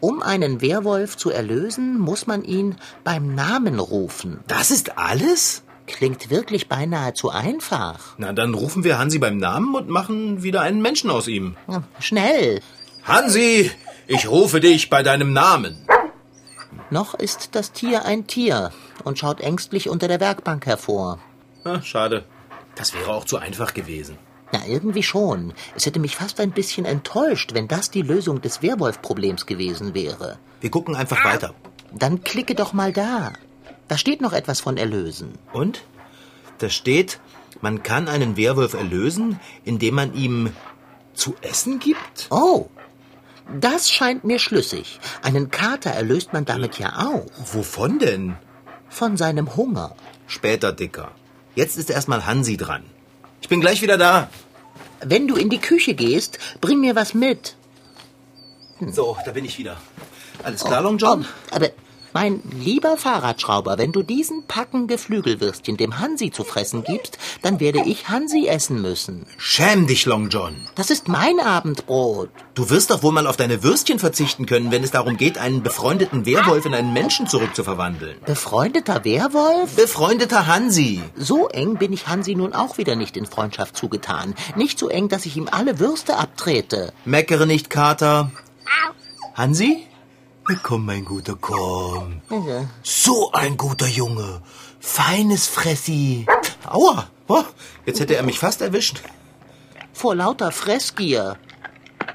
Um 0.00 0.22
einen 0.22 0.60
Werwolf 0.60 1.16
zu 1.16 1.30
erlösen, 1.30 1.98
muss 1.98 2.26
man 2.26 2.44
ihn 2.44 2.76
beim 3.02 3.34
Namen 3.34 3.78
rufen. 3.78 4.40
Das 4.46 4.70
ist 4.70 4.98
alles? 4.98 5.62
Klingt 5.86 6.30
wirklich 6.30 6.68
beinahe 6.68 7.14
zu 7.14 7.30
einfach. 7.30 7.98
Na, 8.18 8.32
dann 8.32 8.54
rufen 8.54 8.84
wir 8.84 8.98
Hansi 8.98 9.18
beim 9.18 9.38
Namen 9.38 9.74
und 9.74 9.88
machen 9.88 10.42
wieder 10.42 10.60
einen 10.60 10.82
Menschen 10.82 11.10
aus 11.10 11.26
ihm. 11.26 11.56
Hm, 11.66 11.84
Schnell! 11.98 12.60
Hansi, 13.04 13.70
ich 14.06 14.28
rufe 14.28 14.60
dich 14.60 14.90
bei 14.90 15.02
deinem 15.02 15.32
Namen. 15.32 15.76
Noch 16.92 17.14
ist 17.14 17.54
das 17.54 17.72
Tier 17.72 18.04
ein 18.04 18.26
Tier 18.26 18.70
und 19.02 19.18
schaut 19.18 19.40
ängstlich 19.40 19.88
unter 19.88 20.08
der 20.08 20.20
Werkbank 20.20 20.66
hervor. 20.66 21.20
Ah, 21.64 21.80
schade. 21.80 22.26
Das 22.74 22.92
wäre 22.92 23.14
auch 23.14 23.24
zu 23.24 23.38
einfach 23.38 23.72
gewesen. 23.72 24.18
Na, 24.52 24.66
irgendwie 24.66 25.02
schon. 25.02 25.54
Es 25.74 25.86
hätte 25.86 26.00
mich 26.00 26.16
fast 26.16 26.38
ein 26.38 26.50
bisschen 26.50 26.84
enttäuscht, 26.84 27.54
wenn 27.54 27.66
das 27.66 27.90
die 27.90 28.02
Lösung 28.02 28.42
des 28.42 28.60
Werwolf-Problems 28.60 29.46
gewesen 29.46 29.94
wäre. 29.94 30.38
Wir 30.60 30.70
gucken 30.70 30.94
einfach 30.94 31.24
weiter. 31.24 31.54
Dann 31.92 32.24
klicke 32.24 32.54
doch 32.54 32.74
mal 32.74 32.92
da. 32.92 33.32
Da 33.88 33.96
steht 33.96 34.20
noch 34.20 34.34
etwas 34.34 34.60
von 34.60 34.76
erlösen. 34.76 35.38
Und? 35.54 35.84
Da 36.58 36.68
steht, 36.68 37.20
man 37.62 37.82
kann 37.82 38.06
einen 38.06 38.36
Werwolf 38.36 38.74
erlösen, 38.74 39.40
indem 39.64 39.94
man 39.94 40.12
ihm 40.12 40.50
zu 41.14 41.34
essen 41.40 41.78
gibt? 41.78 42.26
Oh, 42.28 42.68
das 43.60 43.90
scheint 43.90 44.24
mir 44.24 44.38
schlüssig. 44.38 45.00
Einen 45.22 45.50
Kater 45.50 45.90
erlöst 45.90 46.32
man 46.32 46.44
damit 46.44 46.78
ja 46.78 47.06
auch. 47.06 47.26
Wovon 47.52 47.98
denn? 47.98 48.36
Von 48.88 49.16
seinem 49.16 49.56
Hunger. 49.56 49.94
Später, 50.26 50.72
Dicker. 50.72 51.12
Jetzt 51.54 51.76
ist 51.76 51.90
erstmal 51.90 52.26
Hansi 52.26 52.56
dran. 52.56 52.84
Ich 53.40 53.48
bin 53.48 53.60
gleich 53.60 53.82
wieder 53.82 53.98
da. 53.98 54.28
Wenn 55.00 55.28
du 55.28 55.36
in 55.36 55.50
die 55.50 55.58
Küche 55.58 55.94
gehst, 55.94 56.38
bring 56.60 56.80
mir 56.80 56.94
was 56.94 57.12
mit. 57.14 57.56
So, 58.90 59.16
da 59.24 59.32
bin 59.32 59.44
ich 59.44 59.58
wieder. 59.58 59.76
Alles 60.42 60.64
klar, 60.64 60.82
Long 60.82 60.98
John? 60.98 61.24
Oh, 61.24 61.54
aber 61.56 61.70
mein 62.14 62.40
lieber 62.58 62.96
Fahrradschrauber, 62.96 63.78
wenn 63.78 63.92
du 63.92 64.02
diesen 64.02 64.46
Packen 64.46 64.86
Geflügelwürstchen 64.86 65.76
dem 65.76 65.98
Hansi 65.98 66.30
zu 66.30 66.44
fressen 66.44 66.84
gibst, 66.84 67.18
dann 67.42 67.60
werde 67.60 67.82
ich 67.84 68.08
Hansi 68.08 68.46
essen 68.46 68.82
müssen. 68.82 69.26
Schäm 69.38 69.86
dich, 69.86 70.06
Long 70.06 70.28
John. 70.28 70.54
Das 70.74 70.90
ist 70.90 71.08
mein 71.08 71.40
Abendbrot. 71.40 72.30
Du 72.54 72.70
wirst 72.70 72.90
doch 72.90 73.02
wohl 73.02 73.12
mal 73.12 73.26
auf 73.26 73.36
deine 73.36 73.62
Würstchen 73.62 73.98
verzichten 73.98 74.46
können, 74.46 74.70
wenn 74.70 74.84
es 74.84 74.90
darum 74.90 75.16
geht, 75.16 75.38
einen 75.38 75.62
befreundeten 75.62 76.26
Werwolf 76.26 76.66
in 76.66 76.74
einen 76.74 76.92
Menschen 76.92 77.26
zurückzuverwandeln. 77.26 78.16
Befreundeter 78.26 79.04
Werwolf? 79.04 79.74
Befreundeter 79.74 80.46
Hansi. 80.46 81.00
So 81.16 81.48
eng 81.48 81.76
bin 81.76 81.92
ich 81.92 82.08
Hansi 82.08 82.34
nun 82.34 82.52
auch 82.52 82.78
wieder 82.78 82.96
nicht 82.96 83.16
in 83.16 83.26
Freundschaft 83.26 83.76
zugetan. 83.76 84.34
Nicht 84.56 84.78
so 84.78 84.88
eng, 84.88 85.08
dass 85.08 85.26
ich 85.26 85.36
ihm 85.36 85.48
alle 85.50 85.78
Würste 85.78 86.16
abtrete. 86.18 86.92
Meckere 87.04 87.46
nicht, 87.46 87.70
Kater. 87.70 88.30
Hansi? 89.34 89.86
Komm, 90.62 90.86
mein 90.86 91.04
Guter, 91.04 91.36
komm. 91.40 92.20
So 92.82 93.32
ein 93.32 93.56
guter 93.56 93.86
Junge. 93.86 94.42
Feines 94.80 95.46
Fressi. 95.46 96.26
Aua. 96.68 97.08
Oh, 97.28 97.44
jetzt 97.86 98.00
hätte 98.00 98.16
er 98.16 98.22
mich 98.22 98.38
fast 98.38 98.60
erwischt. 98.60 99.02
Vor 99.92 100.14
lauter 100.14 100.50
Fressgier. 100.52 101.38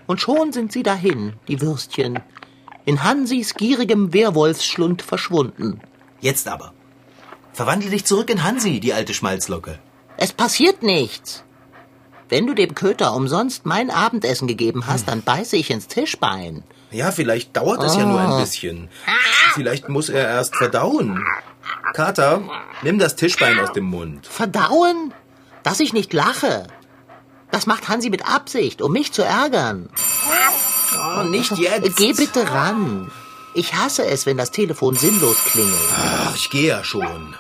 Und 0.06 0.22
schon 0.22 0.52
sind 0.52 0.72
sie 0.72 0.84
dahin, 0.84 1.34
die 1.48 1.62
Würstchen. 1.62 2.20
In 2.86 3.04
Hansis 3.04 3.54
gierigem 3.56 4.14
Werwolfsschlund 4.14 5.02
verschwunden. 5.02 5.82
Jetzt 6.20 6.48
aber. 6.48 6.74
Verwandle 7.54 7.90
dich 7.90 8.06
zurück 8.06 8.30
in 8.30 8.44
Hansi, 8.44 8.80
die 8.80 8.94
alte 8.94 9.14
Schmalzlocke. 9.14 9.80
Es 10.18 10.34
passiert 10.34 10.84
nichts. 10.84 11.44
Wenn 12.30 12.46
du 12.46 12.54
dem 12.54 12.76
Köter 12.76 13.14
umsonst 13.16 13.66
mein 13.66 13.90
Abendessen 13.90 14.48
gegeben 14.48 14.88
hast, 14.88 15.08
dann 15.08 15.22
beiße 15.22 15.56
ich 15.56 15.72
ins 15.72 15.88
Tischbein. 15.88 16.64
Ja, 16.92 17.12
vielleicht 17.12 17.56
dauert 17.58 17.84
es 17.84 17.96
ja 17.96 18.06
nur 18.06 18.20
Ah. 18.20 18.36
ein 18.38 18.42
bisschen. 18.42 18.90
Vielleicht 19.54 19.90
muss 19.90 20.10
er 20.10 20.28
erst 20.28 20.56
verdauen. 20.56 21.26
Kater, 21.94 22.42
nimm 22.82 22.98
das 23.00 23.16
Tischbein 23.16 23.60
aus 23.60 23.74
dem 23.74 23.86
Mund. 23.86 24.26
Verdauen? 24.28 25.14
Dass 25.64 25.80
ich 25.82 25.92
nicht 25.94 26.14
lache. 26.14 26.68
Das 27.52 27.66
macht 27.66 27.88
Hansi 27.90 28.10
mit 28.10 28.26
Absicht, 28.28 28.82
um 28.82 28.92
mich 28.94 29.12
zu 29.12 29.22
ärgern. 29.24 29.90
Oh, 30.98 31.24
nicht 31.24 31.58
jetzt. 31.58 31.98
Geh 31.98 32.14
bitte 32.14 32.50
ran. 32.50 33.12
Ich 33.54 33.74
hasse 33.74 34.06
es, 34.06 34.26
wenn 34.26 34.38
das 34.38 34.52
Telefon 34.52 34.96
sinnlos 34.96 35.38
klingelt. 35.46 35.90
Ach, 35.96 36.36
ich 36.36 36.50
gehe 36.50 36.68
ja 36.70 36.84
schon. 36.84 37.36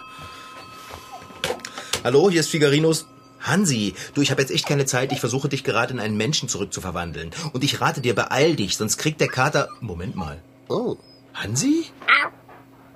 Hallo, 2.04 2.30
hier 2.30 2.40
ist 2.42 2.50
Figarinos. 2.50 3.06
Hansi, 3.40 3.94
du, 4.14 4.22
ich 4.22 4.32
habe 4.32 4.42
jetzt 4.42 4.52
echt 4.52 4.66
keine 4.66 4.86
Zeit. 4.86 5.12
Ich 5.12 5.20
versuche 5.20 5.50
dich 5.50 5.64
gerade 5.64 5.94
in 5.94 6.00
einen 6.00 6.18
Menschen 6.18 6.50
zurückzuverwandeln. 6.50 7.32
Und 7.54 7.64
ich 7.64 7.82
rate 7.82 8.02
dir, 8.02 8.16
beeil 8.16 8.56
dich, 8.56 8.78
sonst 8.78 8.98
kriegt 8.98 9.22
der 9.22 9.28
Kater... 9.28 9.70
Moment 9.80 10.16
mal. 10.16 10.42
Oh, 10.70 10.98
Hansi? 11.34 11.86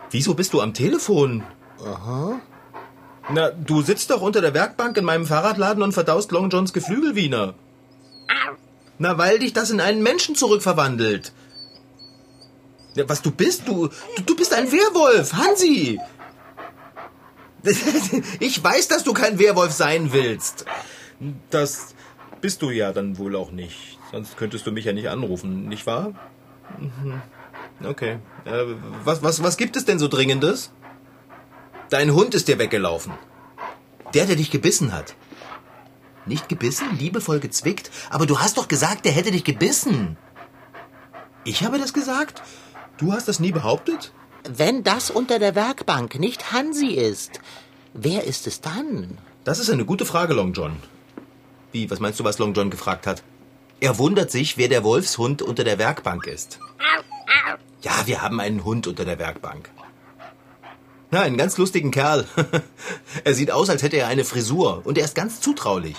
Wieso 0.09 0.33
bist 0.33 0.53
du 0.53 0.61
am 0.61 0.73
Telefon? 0.73 1.43
Aha. 1.85 2.41
Na, 3.29 3.49
du 3.51 3.81
sitzt 3.81 4.09
doch 4.09 4.21
unter 4.21 4.41
der 4.41 4.53
Werkbank 4.53 4.97
in 4.97 5.05
meinem 5.05 5.25
Fahrradladen 5.25 5.83
und 5.83 5.93
verdaust 5.93 6.31
Long 6.31 6.49
Johns 6.49 6.73
Geflügelwiener. 6.73 7.53
Na, 8.97 9.17
weil 9.17 9.39
dich 9.39 9.53
das 9.53 9.69
in 9.69 9.79
einen 9.79 10.03
Menschen 10.03 10.35
zurückverwandelt. 10.35 11.31
Ja, 12.95 13.07
was 13.07 13.21
du 13.21 13.31
bist? 13.31 13.67
Du, 13.67 13.87
du, 13.87 14.23
du 14.23 14.35
bist 14.35 14.53
ein 14.53 14.71
Werwolf, 14.71 15.33
Hansi. 15.33 15.99
Ich 18.39 18.63
weiß, 18.63 18.87
dass 18.87 19.03
du 19.03 19.13
kein 19.13 19.39
Werwolf 19.39 19.71
sein 19.71 20.13
willst. 20.13 20.65
Das 21.49 21.95
bist 22.41 22.61
du 22.61 22.71
ja 22.71 22.91
dann 22.91 23.17
wohl 23.17 23.35
auch 23.35 23.51
nicht. 23.51 23.99
Sonst 24.11 24.37
könntest 24.37 24.65
du 24.65 24.71
mich 24.71 24.85
ja 24.85 24.93
nicht 24.93 25.09
anrufen, 25.09 25.67
nicht 25.67 25.85
wahr? 25.85 26.13
Mhm. 26.79 27.21
Okay. 27.83 28.19
Äh, 28.45 28.63
was, 29.03 29.23
was, 29.23 29.43
was 29.43 29.57
gibt 29.57 29.75
es 29.75 29.85
denn 29.85 29.99
so 29.99 30.07
Dringendes? 30.07 30.71
Dein 31.89 32.13
Hund 32.13 32.33
ist 32.35 32.47
dir 32.47 32.59
weggelaufen. 32.59 33.13
Der, 34.13 34.25
der 34.25 34.35
dich 34.35 34.51
gebissen 34.51 34.93
hat. 34.93 35.15
Nicht 36.25 36.49
gebissen, 36.49 36.97
liebevoll 36.97 37.39
gezwickt, 37.39 37.89
aber 38.09 38.25
du 38.25 38.39
hast 38.39 38.57
doch 38.57 38.67
gesagt, 38.67 39.05
der 39.05 39.11
hätte 39.11 39.31
dich 39.31 39.43
gebissen. 39.43 40.17
Ich 41.43 41.63
habe 41.63 41.79
das 41.79 41.93
gesagt? 41.93 42.43
Du 42.97 43.13
hast 43.13 43.27
das 43.27 43.39
nie 43.39 43.51
behauptet? 43.51 44.13
Wenn 44.49 44.83
das 44.83 45.09
unter 45.09 45.39
der 45.39 45.55
Werkbank 45.55 46.19
nicht 46.19 46.51
Hansi 46.51 46.87
ist, 46.87 47.39
wer 47.93 48.23
ist 48.25 48.47
es 48.47 48.61
dann? 48.61 49.17
Das 49.43 49.59
ist 49.59 49.69
eine 49.69 49.85
gute 49.85 50.05
Frage, 50.05 50.33
Long 50.33 50.53
John. 50.53 50.77
Wie, 51.71 51.89
was 51.89 51.99
meinst 51.99 52.19
du, 52.19 52.23
was 52.23 52.37
Long 52.37 52.53
John 52.53 52.69
gefragt 52.69 53.07
hat? 53.07 53.23
Er 53.79 53.97
wundert 53.97 54.29
sich, 54.29 54.57
wer 54.57 54.67
der 54.67 54.83
Wolfshund 54.83 55.41
unter 55.41 55.63
der 55.63 55.79
Werkbank 55.79 56.27
ist. 56.27 56.59
Ja, 57.81 58.05
wir 58.05 58.21
haben 58.21 58.39
einen 58.39 58.63
Hund 58.63 58.85
unter 58.85 59.05
der 59.05 59.17
Werkbank. 59.17 59.71
Na, 61.09 61.21
einen 61.21 61.37
ganz 61.37 61.57
lustigen 61.57 61.91
Kerl. 61.91 62.27
er 63.23 63.33
sieht 63.33 63.51
aus, 63.51 63.69
als 63.69 63.81
hätte 63.83 63.97
er 63.97 64.07
eine 64.07 64.23
Frisur 64.23 64.81
und 64.85 64.97
er 64.97 65.05
ist 65.05 65.15
ganz 65.15 65.41
zutraulich. 65.41 65.95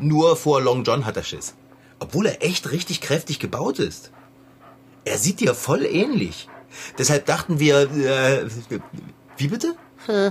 Nur 0.00 0.36
vor 0.36 0.60
Long 0.60 0.82
John 0.84 1.06
hat 1.06 1.16
er 1.16 1.22
Schiss. 1.22 1.54
Obwohl 2.00 2.26
er 2.26 2.42
echt 2.44 2.72
richtig 2.72 3.00
kräftig 3.00 3.38
gebaut 3.38 3.78
ist. 3.78 4.10
Er 5.04 5.18
sieht 5.18 5.40
dir 5.40 5.54
voll 5.54 5.86
ähnlich. 5.86 6.48
Deshalb 6.98 7.26
dachten 7.26 7.58
wir, 7.58 7.90
äh, 7.90 8.48
wie 9.36 9.48
bitte? 9.48 9.74
Äh, 10.08 10.30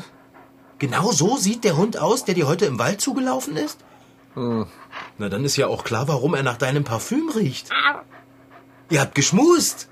Genau 0.79 1.11
so 1.13 1.37
sieht 1.37 1.63
der 1.63 1.77
Hund 1.77 1.97
aus, 1.97 2.25
der 2.25 2.35
dir 2.35 2.47
heute 2.47 2.65
im 2.65 2.77
Wald 2.77 2.99
zugelaufen 2.99 3.55
ist? 3.55 3.79
Na, 4.35 5.29
dann 5.29 5.45
ist 5.45 5.55
ja 5.55 5.67
auch 5.67 5.83
klar, 5.83 6.07
warum 6.07 6.33
er 6.33 6.43
nach 6.43 6.57
deinem 6.57 6.83
Parfüm 6.83 7.29
riecht. 7.29 7.69
Ihr 8.89 8.99
habt 8.99 9.15
geschmust. 9.15 9.87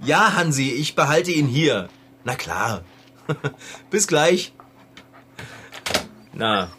Ja, 0.00 0.34
Hansi, 0.34 0.70
ich 0.70 0.94
behalte 0.94 1.32
ihn 1.32 1.46
hier. 1.48 1.88
Na 2.24 2.36
klar. 2.36 2.82
Bis 3.90 4.06
gleich. 4.06 4.52
Na, 6.32 6.70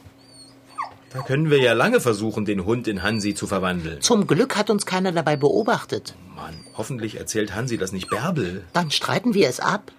da 1.13 1.21
können 1.21 1.49
wir 1.49 1.59
ja 1.59 1.73
lange 1.73 1.99
versuchen, 1.99 2.45
den 2.45 2.65
Hund 2.65 2.87
in 2.87 3.01
Hansi 3.03 3.33
zu 3.33 3.47
verwandeln. 3.47 4.01
zum 4.01 4.27
Glück 4.27 4.55
hat 4.55 4.69
uns 4.69 4.85
keiner 4.85 5.11
dabei 5.11 5.35
beobachtet. 5.35 6.15
Mann, 6.35 6.65
hoffentlich 6.77 7.17
erzählt 7.17 7.55
Hansi 7.55 7.77
das 7.77 7.91
nicht 7.91 8.09
Bärbel. 8.09 8.63
Dann 8.73 8.91
streiten 8.91 9.33
wir 9.33 9.49
es 9.49 9.59
ab. 9.59 9.91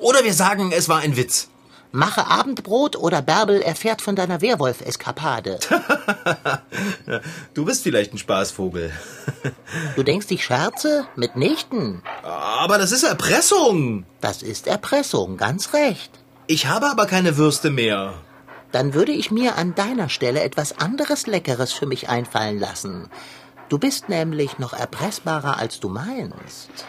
Oder 0.00 0.24
wir 0.24 0.32
sagen, 0.34 0.72
es 0.72 0.88
war 0.88 0.98
ein 1.00 1.16
Witz. 1.16 1.48
Mache 1.92 2.26
Abendbrot 2.26 2.96
oder 2.96 3.22
Bärbel 3.22 3.62
erfährt 3.62 4.02
von 4.02 4.16
deiner 4.16 4.40
Werwolf-Eskapade. 4.40 5.58
Du 7.54 7.64
bist 7.64 7.82
vielleicht 7.84 8.12
ein 8.12 8.18
Spaßvogel. 8.18 8.90
Du 9.96 10.02
denkst, 10.02 10.26
ich 10.30 10.44
scherze? 10.44 11.06
Mitnichten. 11.16 12.02
Aber 12.22 12.78
das 12.78 12.92
ist 12.92 13.04
Erpressung. 13.04 14.04
Das 14.20 14.42
ist 14.42 14.66
Erpressung, 14.66 15.36
ganz 15.36 15.72
recht. 15.72 16.10
Ich 16.48 16.66
habe 16.66 16.90
aber 16.90 17.06
keine 17.06 17.36
Würste 17.36 17.70
mehr. 17.70 18.14
Dann 18.76 18.92
würde 18.92 19.12
ich 19.12 19.30
mir 19.30 19.56
an 19.56 19.74
deiner 19.74 20.10
Stelle 20.10 20.42
etwas 20.42 20.78
anderes 20.78 21.26
Leckeres 21.26 21.72
für 21.72 21.86
mich 21.86 22.10
einfallen 22.10 22.58
lassen. 22.58 23.08
Du 23.70 23.78
bist 23.78 24.10
nämlich 24.10 24.58
noch 24.58 24.74
erpressbarer, 24.74 25.56
als 25.56 25.80
du 25.80 25.88
meinst. 25.88 26.84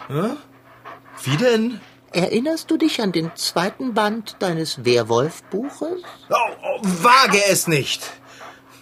Wie 1.22 1.36
denn? 1.38 1.80
Erinnerst 2.12 2.70
du 2.70 2.76
dich 2.76 3.00
an 3.00 3.12
den 3.12 3.30
zweiten 3.36 3.94
Band 3.94 4.36
deines 4.40 4.84
Werwolf-Buches? 4.84 6.02
Oh, 6.28 6.34
oh, 6.62 6.80
wage 6.82 7.42
es 7.48 7.68
nicht. 7.68 8.02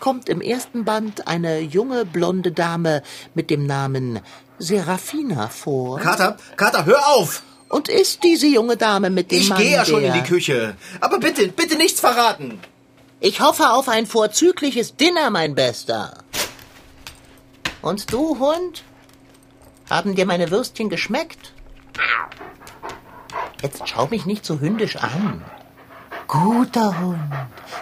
Kommt 0.00 0.28
im 0.28 0.40
ersten 0.40 0.84
Band 0.84 1.28
eine 1.28 1.60
junge 1.60 2.06
blonde 2.06 2.50
Dame 2.50 3.04
mit 3.34 3.50
dem 3.50 3.66
Namen 3.66 4.18
Serafina 4.58 5.46
vor? 5.46 6.00
Kater, 6.00 6.38
Kater, 6.56 6.86
hör 6.86 7.06
auf! 7.06 7.44
Und 7.68 7.88
ist 7.88 8.24
diese 8.24 8.48
junge 8.48 8.76
Dame 8.76 9.10
mit 9.10 9.30
dem 9.30 9.38
Ich 9.38 9.48
Mann, 9.48 9.58
gehe 9.58 9.74
ja 9.74 9.84
schon 9.84 10.02
in 10.02 10.12
die 10.12 10.24
Küche. 10.24 10.76
Aber 11.00 11.20
bitte, 11.20 11.46
bitte 11.46 11.76
nichts 11.76 12.00
verraten. 12.00 12.58
Ich 13.20 13.40
hoffe 13.40 13.70
auf 13.70 13.88
ein 13.88 14.06
vorzügliches 14.06 14.96
Dinner, 14.96 15.30
mein 15.30 15.54
Bester. 15.54 16.18
Und 17.80 18.12
du, 18.12 18.38
Hund? 18.38 18.84
Haben 19.88 20.14
dir 20.14 20.26
meine 20.26 20.50
Würstchen 20.50 20.90
geschmeckt? 20.90 21.52
Jetzt 23.62 23.88
schau 23.88 24.06
mich 24.08 24.26
nicht 24.26 24.44
so 24.44 24.60
hündisch 24.60 24.96
an. 24.96 25.42
Guter 26.26 26.98
Hund. 27.00 27.32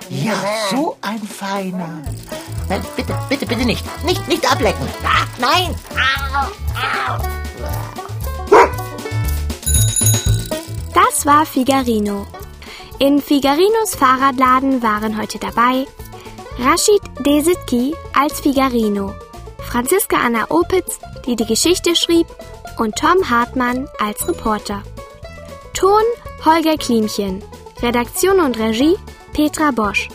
Ja, 0.08 0.34
so 0.70 0.96
ein 1.00 1.20
feiner. 1.20 2.02
Nein, 2.68 2.84
bitte, 2.94 3.18
bitte, 3.28 3.46
bitte 3.46 3.64
nicht. 3.64 3.84
Nicht, 4.04 4.28
nicht 4.28 4.50
ablecken. 4.50 4.86
Ah, 5.02 5.26
nein. 5.38 5.74
Das 10.94 11.26
war 11.26 11.44
Figarino. 11.44 12.26
In 13.00 13.20
Figarinos 13.20 13.96
Fahrradladen 13.96 14.80
waren 14.82 15.20
heute 15.20 15.38
dabei 15.38 15.86
Rashid 16.58 17.02
Desitki 17.26 17.92
als 18.14 18.40
Figarino, 18.40 19.12
Franziska 19.58 20.16
Anna 20.16 20.48
Opitz, 20.50 21.00
die 21.26 21.34
die 21.34 21.44
Geschichte 21.44 21.96
schrieb, 21.96 22.28
und 22.78 22.94
Tom 22.94 23.28
Hartmann 23.28 23.88
als 23.98 24.26
Reporter. 24.28 24.84
Ton 25.74 26.02
Holger 26.44 26.76
Klimchen, 26.76 27.42
Redaktion 27.82 28.38
und 28.38 28.58
Regie 28.58 28.96
Petra 29.32 29.72
Bosch, 29.72 30.08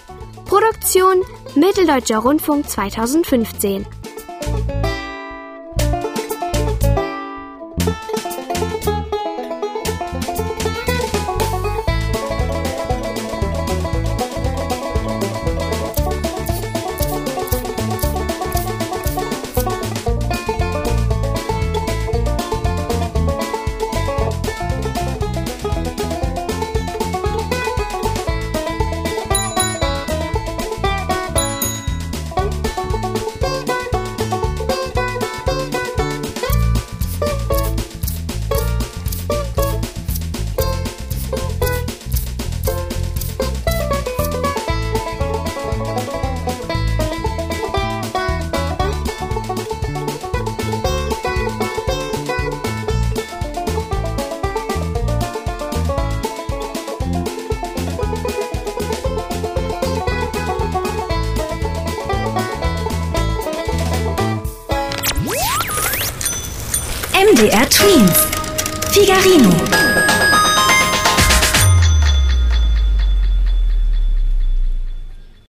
Produktion 0.46 1.24
Mitteldeutscher 1.56 2.20
Rundfunk 2.20 2.70
2015. 2.70 3.86
MDR 69.20 69.28
Twins. 69.28 69.60
Figarino. 69.60 69.69